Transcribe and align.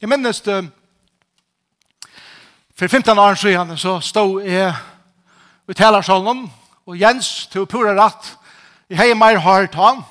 Jeg 0.00 0.08
minnes 0.08 0.40
det, 0.40 0.70
for 2.78 2.86
15 2.88 3.18
år 3.18 3.34
siden 3.34 3.78
så 3.78 4.00
stod 4.00 4.42
jeg 4.42 4.74
i 5.68 5.72
talersalen, 5.72 6.52
og 6.86 7.00
Jens 7.00 7.46
tog 7.46 7.68
pura 7.68 7.94
rett, 7.96 8.34
jeg 8.90 8.98
heier 8.98 9.16
mer 9.16 9.38
hardt 9.40 9.74
han. 9.74 10.02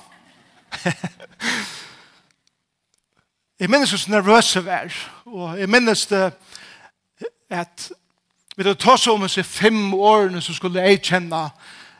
jeg 3.59 3.69
minnes 3.75 3.91
det 3.93 3.99
så 3.99 4.11
nervøse 4.11 4.65
vær, 4.65 4.89
og 5.25 5.59
jeg 5.59 5.69
minnes 5.69 6.05
det 6.05 6.33
at 7.49 7.91
vi 8.57 8.63
hadde 8.63 8.79
tatt 8.81 9.03
seg 9.03 9.13
om 9.13 9.27
disse 9.27 9.43
fem 9.43 9.93
årene 9.93 10.41
som 10.41 10.57
skulle 10.57 10.81
jeg 10.81 11.03
kjenne 11.03 11.43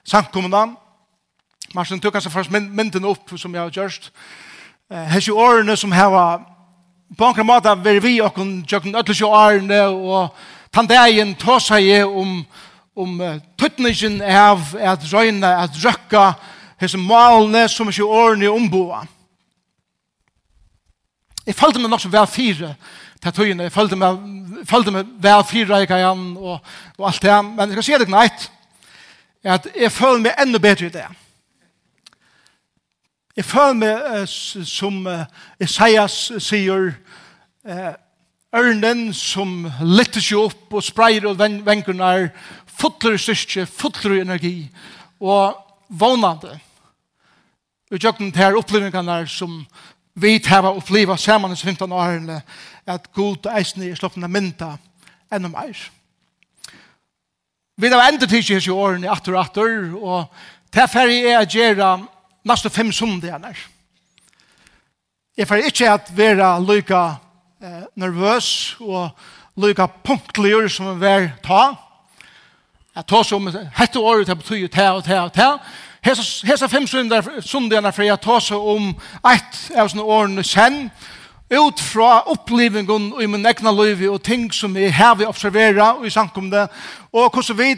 samkommunan. 0.04 0.74
Marsen 1.76 2.02
tog 2.02 2.18
kanskje 2.18 2.34
først 2.34 2.52
mynden 2.52 3.06
opp 3.06 3.38
som 3.38 3.54
jeg 3.54 3.62
har 3.62 3.78
gjørst. 3.78 4.12
Hesse 5.14 5.34
årene 5.34 5.78
som 5.78 5.94
her 5.94 6.10
var 6.10 6.55
på 7.18 7.32
en 7.32 7.48
måte 7.48 7.74
vil 7.84 8.02
vi 8.04 8.20
og 8.22 8.38
tjøkken 8.68 8.96
ødelse 8.96 9.22
jo 9.22 9.32
årene 9.32 9.82
og 9.88 10.36
tandeien 10.76 11.36
ta 11.40 11.60
seg 11.64 12.04
om, 12.06 12.42
om 12.96 13.20
uh, 13.22 13.38
tøtningen 13.58 14.22
av 14.22 14.76
at 14.76 15.06
røyne, 15.14 15.48
at 15.48 15.78
røkka 15.84 16.34
hese 16.82 17.00
malene 17.00 17.68
som 17.72 17.90
ikke 17.90 18.06
årene 18.06 18.52
omboa. 18.52 19.06
Jeg 21.46 21.56
følte 21.56 21.80
meg 21.80 21.92
nok 21.94 22.02
som 22.02 22.14
vel 22.14 22.28
fire 22.28 22.74
til 23.22 23.32
tøyene. 23.32 23.68
Jeg 23.68 23.74
følte 23.74 23.98
meg, 24.00 24.18
følte 24.66 24.92
meg 24.92 25.12
vel 25.22 25.44
fire 25.48 25.84
i 25.84 25.90
kajan 25.90 26.32
og, 26.38 26.58
og 26.98 27.08
alt 27.10 27.22
det. 27.22 27.38
Men 27.46 27.70
jeg 27.70 27.78
skal 27.78 27.88
si 27.88 28.00
det 28.02 28.10
knætt 28.10 28.50
at 29.46 29.68
jeg 29.78 29.94
føler 29.94 30.24
meg 30.24 30.42
enda 30.42 30.58
bedre 30.58 30.88
i 30.88 30.94
det. 30.94 31.06
Jeg 33.38 33.46
føler 33.46 33.78
meg 33.78 34.06
uh, 34.10 34.64
som 34.66 35.04
uh, 35.06 35.26
Isaias 35.62 36.32
sier 36.42 36.96
eh, 37.66 37.94
ørnen 38.56 39.10
som 39.14 39.66
letter 39.82 40.24
seg 40.24 40.40
opp 40.46 40.78
og 40.78 40.86
spreier 40.86 41.28
og 41.30 41.40
ven 41.40 41.84
er 42.00 42.30
fotler 42.66 43.18
styrke, 43.18 43.66
fotler 43.66 44.22
energi, 44.22 44.70
og 45.20 45.56
vånande. 45.90 46.60
Og 47.92 48.00
jøkken 48.02 48.32
til 48.32 48.42
her 48.42 48.58
opplevingene 48.58 49.26
som 49.28 49.66
vi 50.16 50.40
tar 50.40 50.66
oppleva 50.70 51.18
sammen 51.18 51.52
i 51.52 51.56
15 51.56 51.92
årene, 51.92 52.42
at 52.86 53.12
god 53.14 53.48
eisen 53.58 53.84
er 53.84 53.96
slått 53.96 54.18
av 54.18 54.30
mynda 54.30 54.78
enda 55.32 55.50
mer. 55.50 55.76
Vi 57.78 57.90
har 57.92 58.08
enda 58.08 58.28
tid 58.28 58.44
hese 58.48 58.72
årene, 58.72 59.12
atter 59.12 59.36
og 59.36 59.42
atter, 59.42 59.96
og 59.96 60.30
til 60.72 60.88
ferie 60.88 61.34
er 61.34 61.44
jeg 61.44 61.52
gjøre 61.56 61.90
nesten 62.48 62.72
fem 62.72 62.92
sundene. 62.92 63.52
Jeg 65.36 65.48
får 65.48 65.68
ikke 65.68 65.92
at 65.92 66.12
være 66.16 66.54
lykka 66.64 67.04
eh, 67.66 67.84
nervøs 67.96 68.78
og 68.80 69.10
lykka 69.58 69.88
punktligur 70.04 70.68
som 70.68 70.94
vi 70.94 71.06
var 71.06 71.30
ta. 71.44 71.64
Jeg 72.96 73.06
tar 73.08 73.24
som 73.24 73.50
hette 73.76 74.00
året 74.00 74.30
til 74.30 74.36
å 74.36 74.40
bety 74.40 74.68
ta 74.72 74.92
og 74.96 75.04
ta 75.04 75.24
og 75.26 75.34
ta. 75.36 75.50
Hesa 76.06 76.70
fem 76.70 76.86
sundene 76.88 77.92
for 77.92 78.06
jeg 78.06 78.22
tar 78.22 78.44
seg 78.44 78.58
om 78.58 78.92
eit 79.26 79.62
av 79.74 79.90
sånne 79.90 80.06
årene 80.06 80.44
sen, 80.46 80.92
ut 81.50 81.82
fra 81.82 82.24
opplivingen 82.30 83.12
i 83.22 83.28
min 83.30 83.46
egna 83.46 83.72
liv 83.74 84.02
og 84.10 84.24
ting 84.24 84.48
som 84.54 84.78
jeg 84.78 84.94
har 84.94 85.16
vi 85.18 85.26
observera 85.26 85.92
og 85.98 86.06
i 86.08 86.14
samkomne, 86.14 86.68
og 87.14 87.34
hvordan 87.34 87.58
vi 87.58 87.72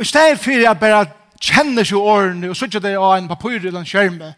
i 0.00 0.04
stedet 0.04 0.40
for 0.40 0.52
jeg 0.56 0.80
bare 0.80 1.04
kjenner 1.40 1.84
seg 1.84 1.98
årene 1.98 2.52
og 2.52 2.56
sitter 2.56 2.80
det 2.80 2.96
av 2.96 3.18
en 3.18 3.28
papyr 3.28 3.58
eller 3.60 3.80
en 3.82 3.88
skjerme, 3.88 4.34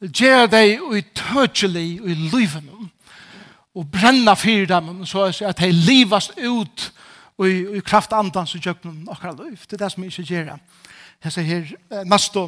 gjør 0.00 0.46
deg 0.48 0.80
uitøkjelig 0.80 2.00
i 2.00 2.14
livet 2.32 2.64
og 3.74 3.86
brenna 3.92 4.34
fyrir 4.34 4.66
dem 4.66 5.04
så 5.06 5.28
at 5.46 5.60
de 5.60 5.72
livas 5.72 6.30
ut 6.38 6.92
og 7.40 7.48
i 7.48 7.80
kraft 7.84 8.12
andan 8.12 8.46
så 8.46 8.58
gjør 8.58 8.74
jøknen 8.74 9.08
akkurat 9.08 9.38
liv. 9.40 9.56
Det 9.64 9.72
er 9.72 9.84
det 9.84 9.92
som 9.92 10.04
jeg 10.04 10.12
ikke 10.12 10.34
gjør. 10.34 10.58
Jeg 11.24 11.32
ser 11.32 11.42
her 11.42 12.04
neste 12.04 12.42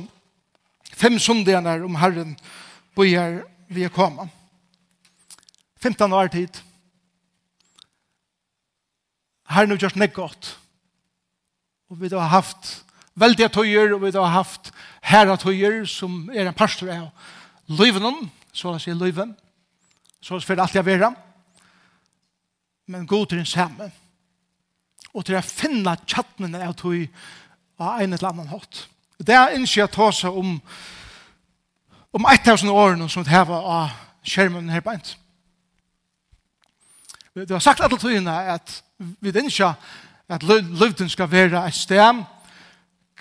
fem 0.93 1.19
sundene 1.19 1.79
om 1.85 1.97
Herren 1.97 2.37
bøyer 2.97 3.43
vi 3.73 3.85
er 3.85 3.93
kommet. 3.93 4.29
15 5.81 6.13
år 6.13 6.29
tid. 6.29 6.61
Herren 9.49 9.71
har 9.71 9.81
gjort 9.81 9.97
nek 9.97 10.13
godt. 10.13 10.59
Og 11.91 12.01
vi 12.01 12.09
har 12.13 12.29
haft 12.29 12.85
veldige 13.15 13.49
tøyer 13.49 13.95
og 13.95 14.03
vi 14.03 14.13
har 14.15 14.33
haft 14.33 14.73
herre 15.03 15.37
tøyer 15.37 15.85
som 15.85 16.31
er 16.33 16.49
en 16.49 16.57
pastor 16.57 16.93
av 16.93 17.09
løyven, 17.69 18.31
så 18.53 18.73
han 18.73 18.81
sier 18.81 18.99
løyven, 18.99 19.35
så 20.23 20.37
han 20.37 20.45
sier 20.45 20.63
alt 20.63 20.75
jeg 20.75 20.87
vera, 20.87 21.13
men 22.87 23.07
god 23.07 23.27
til 23.27 23.39
den 23.39 23.47
samme, 23.47 23.91
og 25.13 25.27
til 25.27 25.37
å 25.37 25.45
finne 25.45 25.97
tjattnene 26.07 26.65
av 26.65 26.75
tog 26.79 27.07
av 27.83 28.01
en 28.01 28.13
eller 28.13 28.29
annen 28.29 28.51
hatt. 28.53 28.87
Det 29.19 29.35
er 29.35 29.55
ikke 29.55 29.81
jeg 29.81 29.93
tar 29.93 30.15
seg 30.17 30.37
om 30.39 30.57
om 32.13 32.27
1000 32.29 32.69
årene 32.69 33.09
som 33.09 33.25
det 33.25 33.45
var 33.49 33.65
av 33.65 33.93
skjermen 34.29 34.69
her 34.69 34.83
beint. 34.85 35.17
Det 37.35 37.51
har 37.51 37.65
sagt 37.65 37.81
alle 37.81 37.97
togene 37.99 38.35
at 38.53 38.83
vi 39.21 39.33
ikke 39.33 39.73
at 40.29 40.43
løyven 40.45 41.09
skal 41.09 41.31
være 41.31 41.67
et 41.67 41.75
sted 41.75 42.23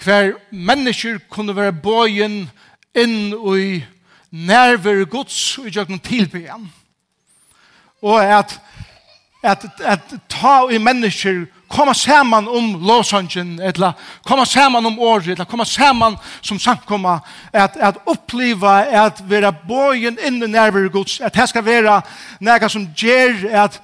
hver 0.03 0.33
mennesker 0.51 1.19
kunne 1.29 1.55
være 1.55 1.73
bøyen 1.73 2.49
inn 2.95 3.33
i 3.33 3.83
nerver 4.31 5.05
gods 5.05 5.57
i 5.65 5.69
jøkken 5.69 5.99
tilbyen. 5.99 6.71
Og 8.01 8.23
at, 8.25 8.59
at, 9.43 9.65
at 9.83 10.13
ta 10.29 10.67
i 10.71 10.77
mennesker 10.77 11.45
komma 11.71 11.93
saman 11.93 12.47
om 12.47 12.87
låsangen, 12.87 13.59
eller 13.59 13.93
komma 14.23 14.45
saman 14.45 14.85
om 14.85 14.99
året, 14.99 15.27
eller 15.27 15.45
komma 15.45 15.65
saman 15.65 16.17
som 16.41 16.59
samkomma, 16.59 17.19
at, 17.53 17.77
at 17.77 18.01
uppliva, 18.05 18.81
at 19.05 19.23
vera 19.29 19.51
bøyen 19.51 20.19
inn 20.19 20.43
i 20.43 20.49
nerver 20.51 20.89
gods, 20.89 21.19
at 21.21 21.35
det 21.35 21.47
skal 21.49 21.65
vera 21.65 22.01
nega 22.39 22.69
som 22.69 22.89
gjer, 22.97 23.45
at 23.63 23.79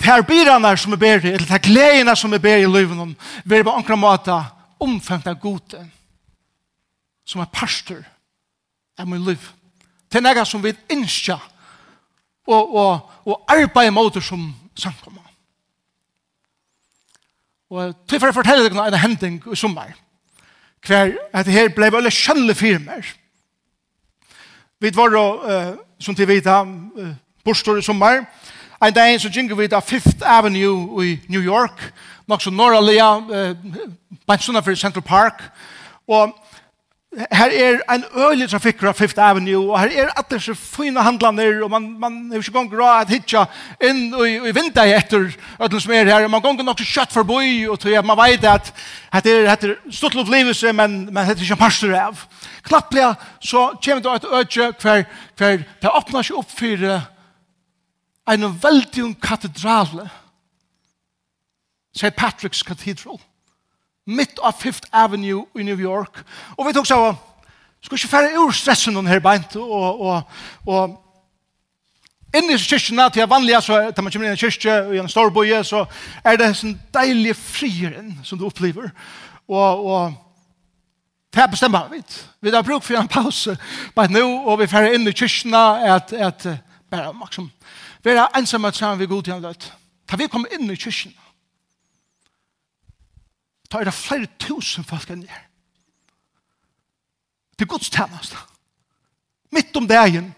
ter 0.00 0.24
birarna 0.28 0.74
som 0.76 0.92
er 0.92 1.00
bedre, 1.00 1.34
eller 1.34 1.46
ter 1.48 1.64
gledina 1.64 2.16
som 2.16 2.32
er 2.32 2.42
bedre 2.42 2.64
i 2.64 2.72
livet, 2.72 3.16
vera 3.44 3.68
på 3.68 3.76
ankra 3.76 3.96
måta 3.96 4.40
omfemta 4.80 5.32
gode, 5.32 5.84
som 7.26 7.40
er 7.40 7.52
pastor, 7.52 8.02
er 8.98 9.04
min 9.04 9.24
liv. 9.24 9.50
Det 10.12 10.20
er 10.20 10.24
noe 10.24 10.46
som 10.46 10.62
vi 10.62 10.74
innskjer 10.92 11.40
og, 12.46 12.74
og, 12.74 13.10
og 13.24 13.44
arbeider 13.48 13.94
mot 13.94 14.14
det 14.14 14.22
som 14.24 14.46
samkommer. 14.78 15.22
Og 17.74 17.94
til 18.08 18.20
for 18.20 18.30
å 18.30 18.36
fortelle 18.36 18.68
deg 18.68 18.78
en 18.78 19.00
hending 19.02 19.40
i 19.50 19.58
sommer, 19.58 19.94
hver 20.84 21.14
at 21.32 21.46
det 21.46 21.54
her 21.54 21.72
ble 21.74 21.90
veldig 21.90 22.12
kjønnelig 22.12 22.56
firmer. 22.56 23.06
Vi 24.80 24.92
var 24.94 25.14
da, 25.14 25.24
som 25.98 26.14
til 26.14 26.28
vita, 26.28 26.60
uh, 26.62 27.14
bortstår 27.44 27.80
i 27.80 27.86
sommer, 27.86 28.26
en 28.84 28.92
dag 28.92 29.16
så 29.20 29.30
gikk 29.32 29.54
vi 29.56 29.70
da 29.70 29.80
Fifth 29.80 30.20
Avenue 30.28 31.02
i 31.06 31.16
New 31.32 31.40
York, 31.40 31.80
nok 32.28 32.42
så 32.42 32.52
norra 32.52 32.82
lia, 32.84 33.14
uh, 33.16 34.76
Central 34.76 35.02
Park, 35.02 35.40
og 36.06 36.36
her 37.14 37.50
er 37.52 37.78
en 37.94 38.04
øyelig 38.16 38.48
trafikk 38.50 38.82
av 38.82 38.94
Fifth 38.98 39.22
Avenue, 39.22 39.70
og 39.70 39.78
her 39.80 39.92
er 40.02 40.10
at 40.18 40.26
det 40.30 40.36
er 40.40 40.44
så 40.48 40.54
fine 40.54 41.02
handlander, 41.02 41.62
og 41.64 41.70
man, 41.70 41.86
man 42.00 42.16
er 42.32 42.42
ikke 42.42 42.54
gong 42.56 42.72
råd 42.74 43.04
at 43.04 43.12
hitja 43.12 43.44
inn 43.82 44.08
i, 44.18 44.32
i 44.48 44.54
vinter 44.54 44.90
etter 44.96 45.28
ødelen 45.60 45.82
som 45.84 45.94
er 45.94 46.10
her, 46.10 46.26
og 46.26 46.32
man 46.32 46.42
gong 46.42 46.62
nok 46.64 46.82
så 46.82 46.88
kjøtt 46.90 47.14
forbi, 47.14 47.66
og 47.70 47.78
tror 47.80 47.98
at 48.00 48.08
man 48.08 48.18
vet 48.18 48.46
at 48.50 48.72
det 49.24 49.34
er, 49.44 49.50
er 49.52 49.76
stått 49.94 50.16
lov 50.18 50.30
livelse, 50.32 50.72
men, 50.72 51.04
men 51.12 51.28
det 51.28 51.36
er 51.38 51.46
ikke 51.46 51.60
pastor 51.62 51.94
av. 51.98 52.24
Klapplega 52.66 53.14
så 53.40 53.68
kommer 53.78 54.02
det 54.02 54.16
et 54.16 54.30
øyje 54.32 54.72
hver, 54.82 55.04
hver 55.38 55.62
det 55.82 55.94
åpner 55.94 56.26
seg 56.26 56.40
opp 56.40 56.50
for 56.50 56.88
en 58.34 58.50
veldig 58.62 59.14
katedral, 59.22 60.08
St. 61.94 62.10
Patrick's 62.18 62.64
Cathedral 62.66 63.20
mitt 64.06 64.38
av 64.38 64.58
Fifth 64.60 64.88
Avenue 64.92 65.46
i 65.56 65.62
New 65.62 65.80
York. 65.80 66.22
Og 66.56 66.66
vi 66.66 66.74
tok 66.76 66.86
så, 66.88 66.98
skal 67.84 67.98
ikke 67.98 68.12
fære 68.12 68.36
ur 68.40 68.52
stressen 68.52 69.06
her 69.06 69.22
beint, 69.24 69.56
og, 69.56 70.00
og, 70.00 70.22
og 70.66 71.00
Inn 72.34 72.50
i 72.50 72.56
kyrkjen, 72.58 72.98
til 73.14 73.20
jeg 73.22 73.30
vanlig, 73.30 73.54
så 73.62 73.76
tar 73.94 74.02
man 74.02 74.10
kommer 74.10 74.26
inn 74.26 74.32
i 74.32 74.34
en 74.34 74.40
kyrkje 74.40 74.72
i 74.96 74.98
en 74.98 75.10
stor 75.10 75.30
boje, 75.30 75.60
så 75.62 75.84
er 76.26 76.38
det 76.38 76.48
en 76.48 76.56
sånn 76.58 76.72
deilig 76.96 77.36
frieren 77.38 78.08
som 78.26 78.40
du 78.40 78.48
opplever. 78.48 78.88
Og, 79.46 79.84
og 79.86 80.16
det 81.30 81.44
er 81.44 81.52
bestemmer 81.52 81.86
vi. 81.92 82.00
Vi 82.42 82.50
har 82.50 82.66
brukt 82.66 82.86
for 82.86 82.98
en 82.98 83.10
pause 83.10 83.54
bare 83.94 84.10
nå, 84.10 84.24
og 84.24 84.58
vi 84.58 84.70
færre 84.70 84.90
inn 84.96 85.06
i 85.06 85.14
kyrkjene 85.14 85.62
at, 85.94 86.10
at 86.12 86.48
bare 86.90 87.14
maksimum. 87.14 87.52
Vi 88.02 88.10
er 88.10 88.26
ensamme 88.34 88.72
sammen 88.74 88.98
vi 88.98 89.10
god 89.14 89.22
til 89.22 89.36
en 89.36 89.46
løt. 89.46 89.70
Da 90.10 90.18
vi 90.18 90.26
kommer 90.26 90.50
inn 90.54 90.66
i 90.66 90.78
kyrkjene, 90.78 91.14
ta 93.74 93.82
er 93.82 93.90
det 93.90 93.96
flere 93.96 94.30
tusen 94.38 94.86
folk 94.86 95.10
enn 95.10 95.24
der. 95.26 95.42
Til 97.58 97.66
Guds 97.66 97.90
tjenest. 97.90 98.36
Midt 99.54 99.74
om 99.78 99.88
dagen, 99.90 100.28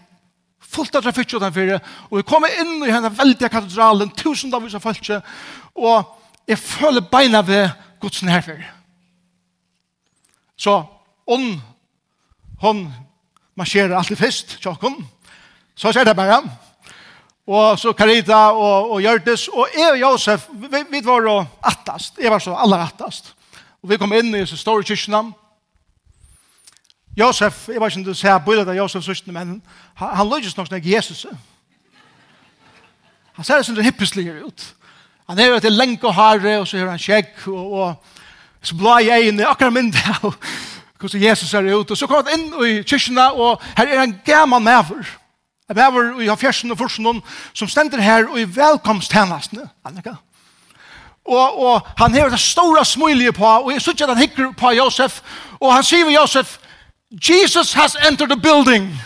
fullt 0.60 0.96
av 0.96 1.04
trafikk 1.04 1.34
utenfor, 1.36 1.74
og 2.08 2.16
vi 2.16 2.24
kommer 2.28 2.52
inn 2.60 2.80
i 2.84 2.92
henne 2.92 3.12
veldige 3.12 3.52
katedralen, 3.52 4.12
tusen 4.16 4.54
av 4.56 4.64
vise 4.64 4.80
folk, 4.80 5.10
og 5.76 6.16
jeg 6.48 6.60
føler 6.60 7.04
beina 7.12 7.42
ved 7.44 7.68
Guds 8.00 8.22
nærfør. 8.24 8.62
Så, 10.56 10.78
ånd, 11.28 11.58
hon 12.64 12.86
marsjerer 13.56 13.96
alltid 13.96 14.20
først, 14.20 14.56
tjokken, 14.64 14.96
så 15.76 15.92
skjer 15.92 16.08
det 16.08 16.16
bare, 16.16 16.40
og 17.46 17.78
så 17.78 17.92
Karita 17.92 18.50
og, 18.50 18.90
og 18.90 19.00
Gjørtes, 19.00 19.48
og 19.48 19.68
jeg 19.74 19.90
og 19.92 20.00
Josef, 20.00 20.48
vi, 20.52 20.82
vi 20.90 21.00
var 21.04 21.22
jo 21.22 21.44
attast, 21.62 22.18
jeg 22.22 22.30
var 22.30 22.38
så 22.38 22.54
aller 22.54 22.78
attast. 22.78 23.34
Og 23.82 23.90
vi 23.90 23.98
kom 24.02 24.12
inn 24.12 24.34
i 24.34 24.46
så 24.46 24.56
store 24.58 24.82
kyrkene. 24.82 25.30
Josef, 27.16 27.68
jeg 27.68 27.80
var 27.80 27.88
ikke 27.88 28.02
om 28.02 28.04
du 28.04 28.14
ser 28.14 28.38
bøylet 28.44 28.68
av 28.68 28.76
Josef 28.76 29.04
søstene, 29.04 29.32
men 29.32 29.62
han, 29.94 30.16
han 30.18 30.28
løydes 30.28 30.56
nok 30.56 30.66
snakk 30.66 30.86
Jesus. 30.86 31.26
Han 33.36 33.44
ser 33.44 33.56
det 33.56 33.66
som 33.68 33.76
det 33.76 33.84
hippeslige 33.84 34.34
ut. 34.44 34.66
Han 35.28 35.38
er 35.38 35.46
jo 35.46 35.60
til 35.60 35.72
lenke 35.72 36.06
og 36.06 36.14
harre, 36.14 36.58
og 36.58 36.66
så 36.68 36.78
har 36.78 36.90
han 36.90 36.98
skjegg, 36.98 37.30
og, 37.46 37.72
og 37.72 37.94
så 38.62 38.74
blå 38.74 38.98
i 38.98 39.10
øynene, 39.10 39.46
akkurat 39.46 39.72
mindre 39.72 40.18
av 40.18 40.34
hvordan 40.98 41.22
Jesus 41.22 41.50
ser 41.50 41.70
ut. 41.70 41.90
Og 41.90 41.96
så 41.96 42.06
kom 42.10 42.26
han 42.26 42.40
inn 42.40 42.52
i 42.66 42.82
kyrkene, 42.82 43.30
og 43.32 43.62
her 43.78 43.86
er 43.86 44.02
en 44.02 44.18
gammel 44.26 44.62
maver. 44.66 45.06
Og 45.06 45.25
Jeg 45.68 45.76
behøver 45.76 46.20
i 46.20 46.36
fjersen 46.36 46.70
og 46.70 46.78
forsen 46.78 47.22
som 47.54 47.68
stender 47.68 48.00
her 48.00 48.28
og 48.28 48.40
i 48.40 48.44
velkomsttjenestene, 48.56 49.68
Annika. 49.84 50.14
Og, 51.24 51.62
og 51.66 51.88
han 51.98 52.14
har 52.14 52.28
det 52.28 52.40
store 52.40 52.84
smulige 52.84 53.32
på, 53.32 53.44
og 53.44 53.72
jeg 53.72 53.80
synes 53.80 54.02
at 54.02 54.08
han 54.08 54.18
hikker 54.18 54.52
på 54.52 54.70
Josef, 54.70 55.20
og 55.60 55.74
han 55.74 55.82
sier 55.82 56.04
ved 56.04 56.14
Josef, 56.14 56.58
Jesus 57.10 57.72
has 57.72 57.96
entered 58.08 58.30
the 58.30 58.40
building. 58.40 59.02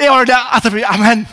Jeg 0.00 0.12
har 0.12 0.24
det 0.24 0.36
at 0.52 0.62
det 0.62 0.72
blir, 0.72 0.86
amen. 0.86 1.28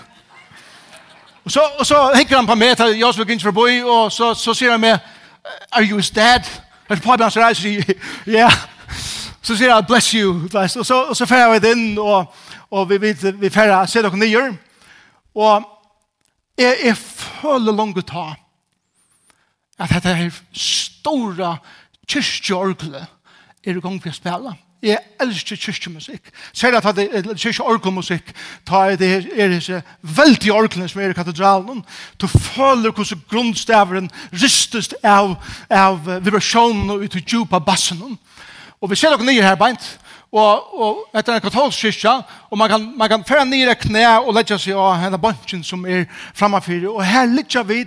Og 1.45 1.51
så, 1.51 1.61
og 1.79 1.85
så 1.85 2.11
hikker 2.15 2.35
han 2.35 2.47
på 2.47 2.55
meg 2.55 2.77
til 2.77 2.97
Josef 2.99 3.27
Gins 3.27 3.43
forbi, 3.43 3.81
og 3.83 4.11
så, 4.11 4.33
så 4.33 4.53
sier 4.53 4.71
han 4.71 4.79
med, 4.79 4.97
are 5.71 5.83
you 5.83 5.97
his 5.97 6.09
dad? 6.09 6.41
Og 6.89 6.97
så 6.97 7.03
på 7.03 7.15
han 7.23 7.55
sier, 7.55 7.83
ja, 8.27 8.31
yeah. 8.31 8.74
Så 9.45 9.53
sier 9.53 9.69
jeg, 9.69 9.85
bless 9.87 10.09
you. 10.11 10.47
Og 10.53 10.85
så, 10.85 10.95
og 11.09 11.15
så 11.15 11.25
færre 11.29 11.53
vi 11.53 11.69
inn, 11.69 11.99
og, 12.01 12.33
og 12.73 12.89
vi, 12.89 12.97
vi, 12.97 13.13
vi 13.39 13.49
færre, 13.53 13.83
ser 13.87 14.01
dere 14.01 14.17
nye, 14.17 14.57
Og 15.35 15.63
jeg, 16.57 16.77
jeg 16.85 16.97
føler 16.97 17.75
langt 17.75 18.07
ta 18.07 18.33
at 19.79 19.91
dette 19.91 20.13
her 20.15 20.29
store 20.55 21.57
kyrkjørglet 22.07 23.07
er 23.65 23.75
i 23.75 23.81
gang 23.83 23.97
for 23.99 24.09
å 24.09 24.15
spille. 24.15 24.53
Jeg 24.85 25.01
elsker 25.19 25.57
kyrkjemusikk. 25.59 26.29
Ser 26.53 26.77
at 26.77 26.87
det 26.95 27.07
er 27.09 27.27
kyrkjeorgelmusikk, 27.33 28.31
ta 28.67 28.85
er 28.91 28.99
det 29.01 29.09
er 29.33 29.51
disse 29.51 29.81
veldige 30.01 30.53
orglene 30.53 30.87
som 30.89 31.01
er 31.01 31.11
i 31.11 31.17
katedralen. 31.17 31.81
Du 32.21 32.27
føler 32.27 32.93
hvordan 32.93 33.23
grunnstaveren 33.29 34.09
ristes 34.31 34.93
av, 35.03 35.35
av 35.69 36.05
vibrasjonen 36.23 36.93
og 36.93 37.05
ut 37.05 37.17
i 37.17 37.23
djupa 37.25 37.59
bassen. 37.59 38.01
Og 38.05 38.17
Og 38.81 38.89
vi 38.91 38.95
ser 38.95 39.13
dere 39.13 39.25
nye 39.25 39.43
her 39.43 39.55
beint, 39.59 39.85
og, 40.35 40.79
og 40.81 40.97
etter 41.15 41.37
en 41.37 41.43
katolsk 41.43 41.85
kyrkja, 41.85 42.15
og 42.51 42.57
man 42.57 42.69
kan, 42.69 42.87
man 42.97 43.09
kan 43.09 43.23
føre 43.27 43.45
nye 43.45 43.75
knæ 43.75 44.05
og 44.17 44.33
legge 44.35 44.57
seg 44.59 44.75
av 44.75 44.97
henne 44.99 45.19
bunchen 45.21 45.63
som 45.63 45.85
er 45.87 46.09
framafyrir, 46.35 46.89
og 46.91 47.05
her 47.05 47.29
ligger 47.31 47.63
vi 47.63 47.85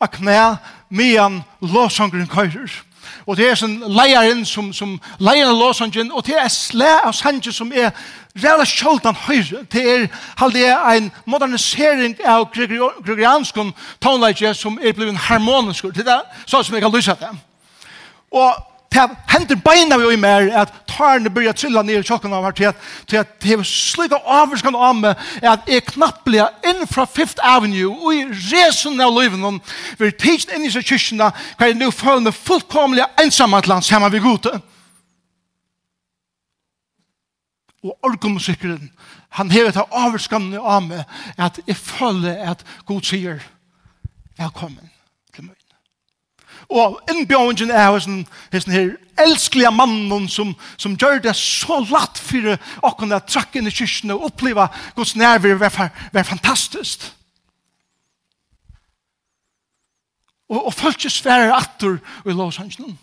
av 0.00 0.10
knæ 0.12 0.42
medan 0.90 1.40
låsangren 1.62 2.28
køyrer. 2.28 2.82
Og 3.26 3.36
det 3.38 3.48
er 3.48 3.58
sånn 3.58 3.80
leieren 3.90 4.44
som, 4.46 4.68
som 4.74 4.96
leier 5.22 5.48
av 5.48 5.58
låsangren, 5.58 6.12
og 6.12 6.26
det 6.26 6.36
er 6.38 6.52
slæ 6.52 6.92
av 7.08 7.14
sanger 7.16 7.54
som 7.54 7.72
er 7.72 7.90
reale 8.36 8.66
kjoldan 8.68 9.16
høyre. 9.26 9.64
Det 9.72 9.82
er 9.82 10.06
halde 10.38 10.68
en 10.68 11.10
modernisering 11.24 12.16
av 12.26 12.48
gregorianskon 12.54 13.72
tonleikje 14.02 14.54
som 14.54 14.78
er 14.82 14.94
blevet 14.94 15.18
harmonisk. 15.30 15.88
Det 15.94 16.06
er 16.06 16.26
sånn 16.44 16.64
som 16.66 16.76
jeg 16.76 16.84
kan 16.84 16.94
lyse 16.94 17.16
det. 17.20 17.32
Og 18.30 18.75
det 18.92 19.04
hender 19.28 19.58
beina 19.64 19.98
vi 19.98 20.12
i 20.14 20.16
mer 20.20 20.48
at 20.56 20.72
tarne 20.88 21.30
börjar 21.30 21.52
trilla 21.52 21.82
ner 21.82 22.00
i 22.00 22.06
tjocken 22.06 22.32
av 22.32 22.44
hvert 22.46 22.60
til 23.10 23.18
at 23.20 23.34
det 23.42 23.52
er 23.52 23.64
slika 23.66 24.20
avvarskan 24.22 24.76
av 24.78 24.94
meg 24.98 25.26
at 25.42 25.68
jeg 25.70 25.84
knapplega 25.90 26.48
inn 26.70 26.86
fra 26.90 27.04
Fifth 27.10 27.42
Avenue 27.44 27.90
og 27.92 28.14
i 28.14 28.24
resen 28.52 29.00
av 29.02 29.12
liven 29.16 29.42
noen 29.42 29.60
vi 29.98 30.08
er 30.08 30.16
tidsen 30.16 30.56
inn 30.56 30.68
i 30.68 30.72
seg 30.72 30.86
kyrkina 30.88 31.32
hva 31.58 31.70
jeg 31.70 31.78
nu 31.80 31.90
føler 31.90 32.28
meg 32.28 32.38
fullkomlig 32.38 33.06
ensamhetland 33.22 33.84
sammen 33.84 34.14
vi 34.14 34.24
gode 34.24 34.54
og 37.86 38.10
orgummusikkeren 38.10 38.90
han 39.36 39.52
hever 39.52 39.74
til 39.74 39.92
avvarskan 39.92 40.52
av 40.56 40.84
meg 40.88 41.16
at 41.36 41.60
jeg 41.66 41.76
føler 41.76 42.44
at 42.54 42.64
god 42.88 43.04
sier 43.06 43.42
velkommen 44.38 44.95
Og 46.68 47.00
innbjøringen 47.10 47.70
er 47.70 47.90
hos 47.94 48.08
hessen 48.52 48.74
her 48.74 48.94
elskelige 49.22 49.70
mannen 49.70 50.26
som, 50.28 50.54
som 50.76 50.96
gjør 50.98 51.20
det 51.22 51.36
så 51.38 51.78
latt 51.90 52.18
for 52.18 52.56
å 52.82 52.92
kunne 52.98 53.20
trakke 53.28 53.60
inn 53.60 53.70
i 53.70 53.74
kyrkene 53.74 54.16
og 54.16 54.32
oppleve 54.32 54.66
Guds 54.96 55.14
nærvær 55.16 55.60
var, 55.62 55.92
være 56.12 56.26
fantastisk. 56.26 57.06
Og, 60.50 60.66
og 60.66 60.74
følte 60.74 61.10
svære 61.10 61.54
atter 61.54 61.98
i 62.26 62.34
Los 62.34 62.58
Angeles. 62.62 62.98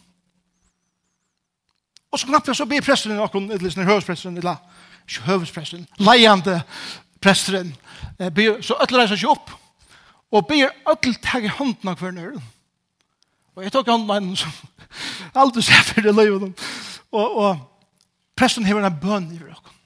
Og 2.14 2.20
så 2.20 2.28
knapt 2.30 2.48
jeg 2.48 2.56
så 2.60 2.68
blir 2.70 2.84
presten 2.86 3.18
åkken, 3.20 3.50
eller 3.52 3.74
sånn 3.74 3.88
høvespresteren, 3.90 4.36
eller 4.38 4.60
ikke 5.10 5.26
høvespresteren, 5.26 5.88
leiende 5.98 6.60
presteren, 7.24 7.72
eh, 8.20 8.44
så 8.62 8.78
øtler 8.84 9.04
jeg 9.04 9.14
seg 9.14 9.24
ikke 9.24 9.34
opp 9.34 9.54
og 10.34 10.46
ber 10.50 10.70
øtler 10.90 11.18
teg 11.26 11.48
i 11.48 11.56
hånden 11.58 11.90
av 11.90 12.02
hver 12.02 12.14
nøren. 12.14 12.44
Og 13.56 13.64
jeg 13.64 13.72
tok 13.72 13.92
hånden 13.92 14.10
av 14.10 14.20
henne 14.20 14.38
som 14.38 14.52
alt 15.40 15.56
du 15.56 15.62
ser 15.62 15.84
for 15.86 16.02
det 16.06 16.14
løyven. 16.16 16.56
Og, 17.14 17.38
og 17.38 17.58
presten 18.38 18.66
hever 18.66 18.86
en 18.86 19.00
bønn 19.02 19.30
i 19.34 19.42
råkken. 19.42 19.80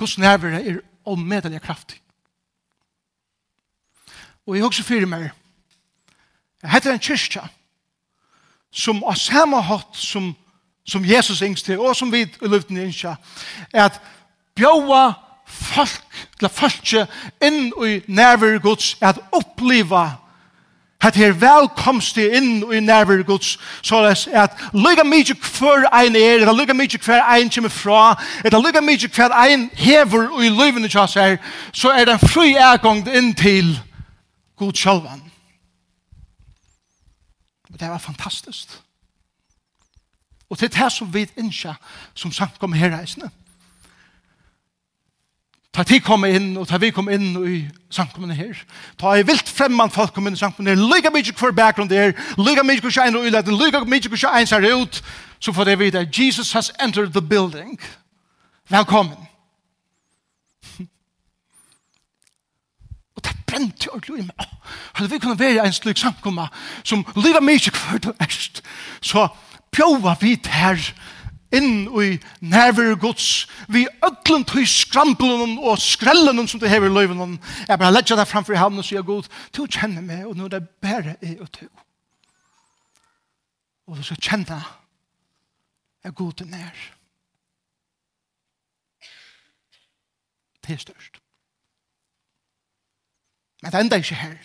Guds 0.00 0.16
nærvare 0.18 0.62
er 0.64 0.80
omedelig 1.04 1.60
kraftig. 1.60 2.00
Og 4.46 4.56
jeg 4.56 4.64
også 4.64 4.82
fyrir 4.82 5.06
meg, 5.06 5.28
jeg 6.62 6.70
heter 6.72 6.92
en 6.92 7.02
kyrkja, 7.02 7.42
som 8.72 9.02
av 9.04 9.18
samme 9.20 9.60
hatt 9.62 9.96
som, 9.96 10.30
som 10.88 11.04
Jesus 11.04 11.42
yngst 11.44 11.68
til, 11.68 11.80
og 11.80 11.96
som 11.96 12.12
vi 12.12 12.22
i 12.24 12.48
luften 12.48 12.78
i 12.78 12.86
yngst, 12.86 13.04
er 13.04 13.84
at 13.84 14.00
bjóa 14.56 15.12
folk, 15.46 16.24
til 16.40 16.48
folk 16.48 16.92
inn 17.44 17.70
i 17.84 18.00
nærvare 18.08 18.62
Guds, 18.62 18.94
er 19.00 19.12
at 19.12 19.22
oppleva 19.36 20.06
Hett 21.02 21.16
her 21.16 21.32
velkomst 21.32 22.14
til 22.14 22.34
inn 22.36 22.72
i 22.72 22.80
nærvær 22.84 23.22
Guds, 23.24 23.54
så 23.82 24.02
det 24.04 24.26
er 24.34 24.42
at 24.42 24.58
lykka 24.76 25.04
mykje 25.08 25.34
hver 25.40 25.86
ein 25.96 26.16
er, 26.16 26.42
eller 26.42 26.52
lykka 26.52 26.76
mykje 26.76 27.00
hver 27.04 27.24
ein 27.24 27.48
kommer 27.50 27.72
fra, 27.72 28.22
eller 28.44 28.60
lykka 28.60 28.80
mykje 28.84 29.08
hver 29.08 29.32
ein 29.32 29.70
hever 29.74 30.42
i 30.44 30.48
løyvene 30.52 30.90
oss 31.00 31.14
her, 31.14 31.38
så 31.72 31.90
er 31.90 32.04
det 32.04 32.18
en 32.18 32.28
fri 32.28 32.52
ergang 32.52 33.08
inn 33.08 33.32
til 33.34 33.78
Gud 34.60 34.76
sjalvan. 34.76 35.24
Og 37.72 37.80
det 37.80 37.88
var 37.88 37.98
fantastisk. 37.98 38.68
Og 40.50 40.60
det 40.60 40.68
er 40.68 40.82
det 40.82 40.92
som 40.92 41.14
vi 41.14 41.28
innskja 41.36 41.74
som 42.14 42.32
samkom 42.32 42.72
her 42.72 42.92
reisende. 42.98 43.30
Ta 45.72 45.84
tid 45.86 46.00
komme 46.02 46.26
inn, 46.34 46.56
og 46.58 46.66
ta 46.66 46.80
vi 46.82 46.90
komme 46.90 47.12
inn 47.14 47.36
i 47.46 47.68
samkommende 47.94 48.34
her. 48.34 48.58
Ta 48.98 49.12
ei 49.14 49.22
vilt 49.26 49.48
fremman 49.48 49.90
folk 49.94 50.10
komme 50.14 50.28
inn 50.30 50.34
i 50.34 50.40
samkommende 50.40 50.74
her. 50.74 50.82
Lyga 50.82 51.10
mykje 51.14 51.34
hver 51.38 51.54
bakgrunn 51.54 51.90
der. 51.90 52.12
Lyga 52.38 52.62
mykje 52.66 52.82
hver 52.82 52.94
sjein 52.96 53.16
og 53.16 53.26
uletten. 53.28 53.54
Lyga 53.58 53.84
mykje 53.86 54.10
hver 54.10 54.18
sjein 54.24 54.46
ser 54.50 54.66
ut. 54.74 55.02
Så 55.38 55.52
får 55.54 55.64
det 55.70 55.78
vite 55.78 55.98
at 56.02 56.18
Jesus 56.18 56.52
has 56.52 56.72
entered 56.82 57.12
the 57.14 57.22
building. 57.22 57.80
Velkommen. 58.68 59.16
og 63.16 63.22
det 63.24 63.32
brente 63.46 63.88
ordentlig 63.94 64.18
i 64.24 64.26
meg. 64.26 64.46
Hadde 64.98 65.10
vi 65.10 65.18
kunnet 65.22 65.38
være 65.38 65.66
en 65.66 65.72
slik 65.72 65.98
samkomma 66.02 66.48
som 66.82 67.06
lyga 67.14 67.40
mykje 67.40 67.70
hver 67.78 67.98
du 68.02 68.12
erst, 68.18 68.62
så 69.00 69.28
pjova 69.70 70.16
vi 70.20 70.34
her 70.50 70.74
samkommende 70.74 71.10
inn 71.52 71.88
i 72.02 72.18
nærvare 72.40 72.96
gods, 72.96 73.46
vi 73.68 73.86
ødlen 74.06 74.44
til 74.44 74.66
skrampelen 74.68 75.58
og 75.58 75.78
skrellen 75.82 76.48
som 76.48 76.60
du 76.60 76.66
hever 76.66 76.86
i 76.86 76.94
løyven, 76.94 77.38
jeg 77.68 77.78
bare 77.78 77.92
legger 77.92 78.16
deg 78.16 78.28
framfor 78.28 78.54
i 78.54 78.60
havn 78.60 78.78
og 78.78 78.86
sier 78.86 79.02
god, 79.02 79.28
du 79.56 79.66
kjenner 79.66 80.02
meg, 80.02 80.26
og 80.26 80.36
nå 80.36 80.46
er 80.46 80.58
det 80.58 80.68
bare 80.82 81.16
jeg 81.22 81.40
og 81.40 81.48
du. 81.60 81.66
Og 83.90 83.96
du 83.98 84.02
skal 84.06 84.22
kjenne 84.22 84.62
er 86.04 86.10
god 86.10 86.32
til 86.32 86.46
nær. 86.46 86.76
Det 90.66 90.74
er 90.74 90.78
størst. 90.78 91.20
Men 93.62 93.72
det 93.72 93.80
enda 93.80 93.96
ikke 93.96 94.14
her. 94.14 94.36